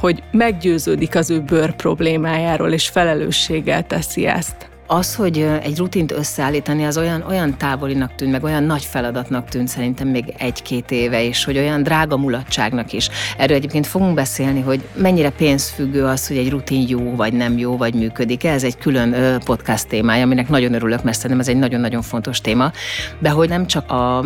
hogy 0.00 0.22
meggyőződik 0.30 1.14
az 1.14 1.30
ő 1.30 1.40
bőr 1.40 1.76
problémájáról, 1.76 2.72
és 2.72 2.88
felelősséggel 2.88 3.86
teszi 3.86 4.26
ezt 4.26 4.75
az, 4.86 5.14
hogy 5.14 5.48
egy 5.62 5.78
rutint 5.78 6.12
összeállítani, 6.12 6.84
az 6.84 6.98
olyan, 6.98 7.24
olyan 7.28 7.58
távolinak 7.58 8.14
tűnt, 8.14 8.32
meg 8.32 8.44
olyan 8.44 8.62
nagy 8.62 8.84
feladatnak 8.84 9.48
tűnt 9.48 9.68
szerintem 9.68 10.08
még 10.08 10.34
egy-két 10.38 10.90
éve, 10.90 11.24
és 11.24 11.44
hogy 11.44 11.58
olyan 11.58 11.82
drága 11.82 12.16
mulatságnak 12.16 12.92
is. 12.92 13.08
Erről 13.36 13.56
egyébként 13.56 13.86
fogunk 13.86 14.14
beszélni, 14.14 14.60
hogy 14.60 14.88
mennyire 14.94 15.30
pénzfüggő 15.30 16.04
az, 16.04 16.26
hogy 16.26 16.36
egy 16.36 16.50
rutin 16.50 16.84
jó, 16.88 17.14
vagy 17.16 17.32
nem 17.32 17.58
jó, 17.58 17.76
vagy 17.76 17.94
működik. 17.94 18.44
Ez 18.44 18.64
egy 18.64 18.78
külön 18.78 19.40
podcast 19.44 19.88
témája, 19.88 20.24
aminek 20.24 20.48
nagyon 20.48 20.74
örülök, 20.74 21.02
mert 21.02 21.16
szerintem 21.16 21.40
ez 21.40 21.48
egy 21.48 21.58
nagyon-nagyon 21.58 22.02
fontos 22.02 22.40
téma. 22.40 22.72
De 23.18 23.30
hogy 23.30 23.48
nem 23.48 23.66
csak 23.66 23.90
a, 23.90 24.24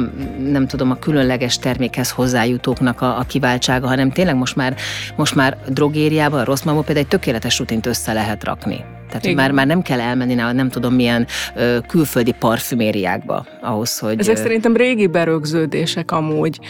nem 0.50 0.66
tudom, 0.66 0.90
a 0.90 0.98
különleges 0.98 1.58
termékhez 1.58 2.10
hozzájutóknak 2.10 3.00
a, 3.00 3.18
a 3.18 3.22
kiváltsága, 3.22 3.86
hanem 3.86 4.10
tényleg 4.10 4.36
most 4.36 4.56
már, 4.56 4.76
most 5.16 5.34
már 5.34 5.56
drogériában, 5.68 6.40
a 6.40 6.44
rossz 6.44 6.62
mamó 6.62 6.80
például 6.80 7.04
egy 7.04 7.10
tökéletes 7.10 7.58
rutint 7.58 7.86
össze 7.86 8.12
lehet 8.12 8.44
rakni. 8.44 8.84
Tehát 9.10 9.24
Igen. 9.24 9.36
már, 9.36 9.50
már 9.50 9.66
nem 9.66 9.82
kell 9.82 10.00
elmenni 10.00 10.34
nem 10.34 10.68
tudom 10.68 10.94
milyen 10.94 11.26
ö, 11.54 11.78
külföldi 11.86 12.32
parfümériákba 12.32 13.46
ahhoz, 13.60 13.98
hogy... 13.98 14.18
Ezek 14.18 14.36
ö... 14.36 14.40
szerintem 14.40 14.76
régi 14.76 15.06
berögződések 15.06 16.10
amúgy 16.10 16.60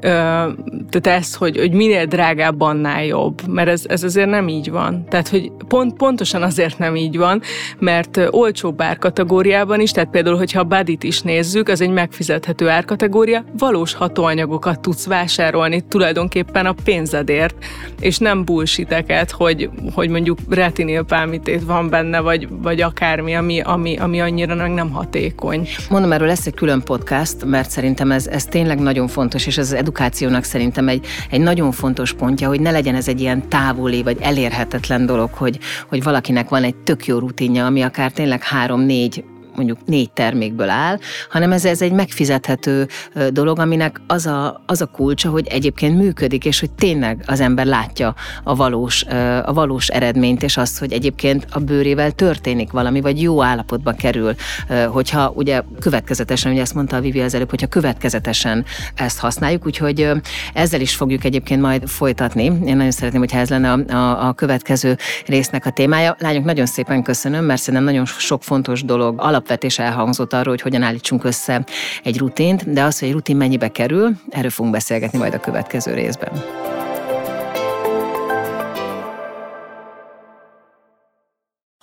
tehát 0.00 1.06
ez, 1.06 1.34
hogy, 1.34 1.58
hogy 1.58 1.72
minél 1.72 2.06
drágább, 2.06 2.60
annál 2.60 3.04
jobb, 3.04 3.46
mert 3.46 3.68
ez, 3.68 3.84
ez 3.88 4.02
azért 4.02 4.28
nem 4.28 4.48
így 4.48 4.70
van. 4.70 5.04
Tehát, 5.08 5.28
hogy 5.28 5.52
pont, 5.68 5.96
pontosan 5.96 6.42
azért 6.42 6.78
nem 6.78 6.96
így 6.96 7.16
van, 7.16 7.42
mert 7.78 8.20
olcsóbb 8.30 8.82
árkategóriában 8.82 9.80
is, 9.80 9.90
tehát 9.90 10.10
például, 10.10 10.36
hogyha 10.36 10.60
a 10.60 10.64
buddy 10.64 10.98
is 11.00 11.20
nézzük, 11.20 11.68
az 11.68 11.80
egy 11.80 11.90
megfizethető 11.90 12.68
árkategória, 12.68 13.44
valós 13.58 13.94
hatóanyagokat 13.94 14.80
tudsz 14.80 15.06
vásárolni 15.06 15.80
tulajdonképpen 15.80 16.66
a 16.66 16.74
pénzedért, 16.84 17.54
és 18.00 18.18
nem 18.18 18.44
bullshiteket, 18.44 19.30
hogy, 19.30 19.70
hogy 19.94 20.08
mondjuk 20.08 20.38
retinilpálmitét 20.48 21.64
van 21.64 21.88
benne, 21.88 22.20
vagy, 22.20 22.48
vagy 22.50 22.80
akármi, 22.80 23.34
ami, 23.34 23.60
ami, 23.60 23.96
ami 23.96 24.20
annyira 24.20 24.54
nem 24.54 24.90
hatékony. 24.90 25.68
Mondom, 25.90 26.12
erről 26.12 26.26
lesz 26.26 26.46
egy 26.46 26.54
külön 26.54 26.82
podcast, 26.82 27.44
mert 27.44 27.70
szerintem 27.70 28.10
ez, 28.10 28.26
ez 28.26 28.44
tényleg 28.44 28.78
nagyon 28.80 29.08
fontos, 29.08 29.46
és 29.46 29.58
ez 29.58 29.72
edukációnak 29.90 30.44
szerintem 30.44 30.88
egy, 30.88 31.06
egy 31.30 31.40
nagyon 31.40 31.72
fontos 31.72 32.12
pontja, 32.12 32.48
hogy 32.48 32.60
ne 32.60 32.70
legyen 32.70 32.94
ez 32.94 33.08
egy 33.08 33.20
ilyen 33.20 33.48
távoli 33.48 34.02
vagy 34.02 34.16
elérhetetlen 34.20 35.06
dolog, 35.06 35.32
hogy, 35.32 35.58
hogy 35.88 36.02
valakinek 36.02 36.48
van 36.48 36.62
egy 36.62 36.76
tök 36.76 37.06
jó 37.06 37.18
rutinja, 37.18 37.66
ami 37.66 37.82
akár 37.82 38.12
tényleg 38.12 38.42
három-négy 38.42 39.24
mondjuk 39.56 39.78
négy 39.86 40.10
termékből 40.10 40.68
áll, 40.68 40.98
hanem 41.28 41.52
ez, 41.52 41.64
ez 41.64 41.82
egy 41.82 41.92
megfizethető 41.92 42.88
dolog, 43.30 43.58
aminek 43.58 44.00
az 44.06 44.26
a, 44.26 44.62
az 44.66 44.80
a 44.80 44.86
kulcsa, 44.86 45.30
hogy 45.30 45.46
egyébként 45.46 45.96
működik, 45.96 46.44
és 46.44 46.60
hogy 46.60 46.70
tényleg 46.70 47.22
az 47.26 47.40
ember 47.40 47.66
látja 47.66 48.14
a 48.44 48.54
valós, 48.54 49.04
a 49.44 49.52
valós 49.52 49.88
eredményt, 49.88 50.42
és 50.42 50.56
azt, 50.56 50.78
hogy 50.78 50.92
egyébként 50.92 51.46
a 51.50 51.58
bőrével 51.58 52.10
történik 52.10 52.70
valami, 52.70 53.00
vagy 53.00 53.22
jó 53.22 53.42
állapotba 53.42 53.92
kerül, 53.92 54.34
hogyha 54.88 55.32
ugye 55.34 55.62
következetesen, 55.80 56.52
ugye 56.52 56.60
ezt 56.60 56.74
mondta 56.74 56.96
a 56.96 57.00
Vivi 57.00 57.20
az 57.20 57.34
előbb, 57.34 57.50
hogyha 57.50 57.66
következetesen 57.66 58.64
ezt 58.94 59.18
használjuk, 59.18 59.66
úgyhogy 59.66 60.10
ezzel 60.54 60.80
is 60.80 60.94
fogjuk 60.94 61.24
egyébként 61.24 61.60
majd 61.60 61.88
folytatni. 61.88 62.44
Én 62.44 62.76
nagyon 62.76 62.90
szeretném, 62.90 63.20
hogyha 63.20 63.38
ez 63.38 63.48
lenne 63.48 63.72
a, 63.72 63.94
a, 63.96 64.28
a 64.28 64.32
következő 64.32 64.96
résznek 65.26 65.66
a 65.66 65.70
témája. 65.70 66.16
Lányok, 66.18 66.44
nagyon 66.44 66.66
szépen 66.66 67.02
köszönöm, 67.02 67.44
mert 67.44 67.60
szerintem 67.60 67.84
nagyon 67.84 68.04
sok 68.04 68.42
fontos 68.42 68.84
dolog 68.84 69.14
alap 69.18 69.39
alapvetés 69.40 69.78
elhangzott 69.78 70.32
arról, 70.32 70.52
hogy 70.52 70.60
hogyan 70.60 70.82
állítsunk 70.82 71.24
össze 71.24 71.64
egy 72.02 72.18
rutint, 72.18 72.72
de 72.72 72.82
az, 72.82 72.98
hogy 72.98 73.08
egy 73.08 73.14
rutin 73.14 73.36
mennyibe 73.36 73.68
kerül, 73.68 74.10
erről 74.28 74.50
fogunk 74.50 74.74
beszélgetni 74.74 75.18
majd 75.18 75.34
a 75.34 75.40
következő 75.40 75.94
részben. 75.94 76.32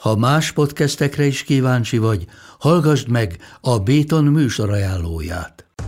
Ha 0.02 0.16
más 0.16 0.52
podcastekre 0.52 1.26
is 1.26 1.44
kíváncsi 1.44 1.98
vagy, 1.98 2.26
hallgassd 2.60 3.10
meg 3.10 3.38
a 3.62 3.80
Béton 3.80 4.24
műsor 4.24 4.70
ajánlóját. 4.72 5.66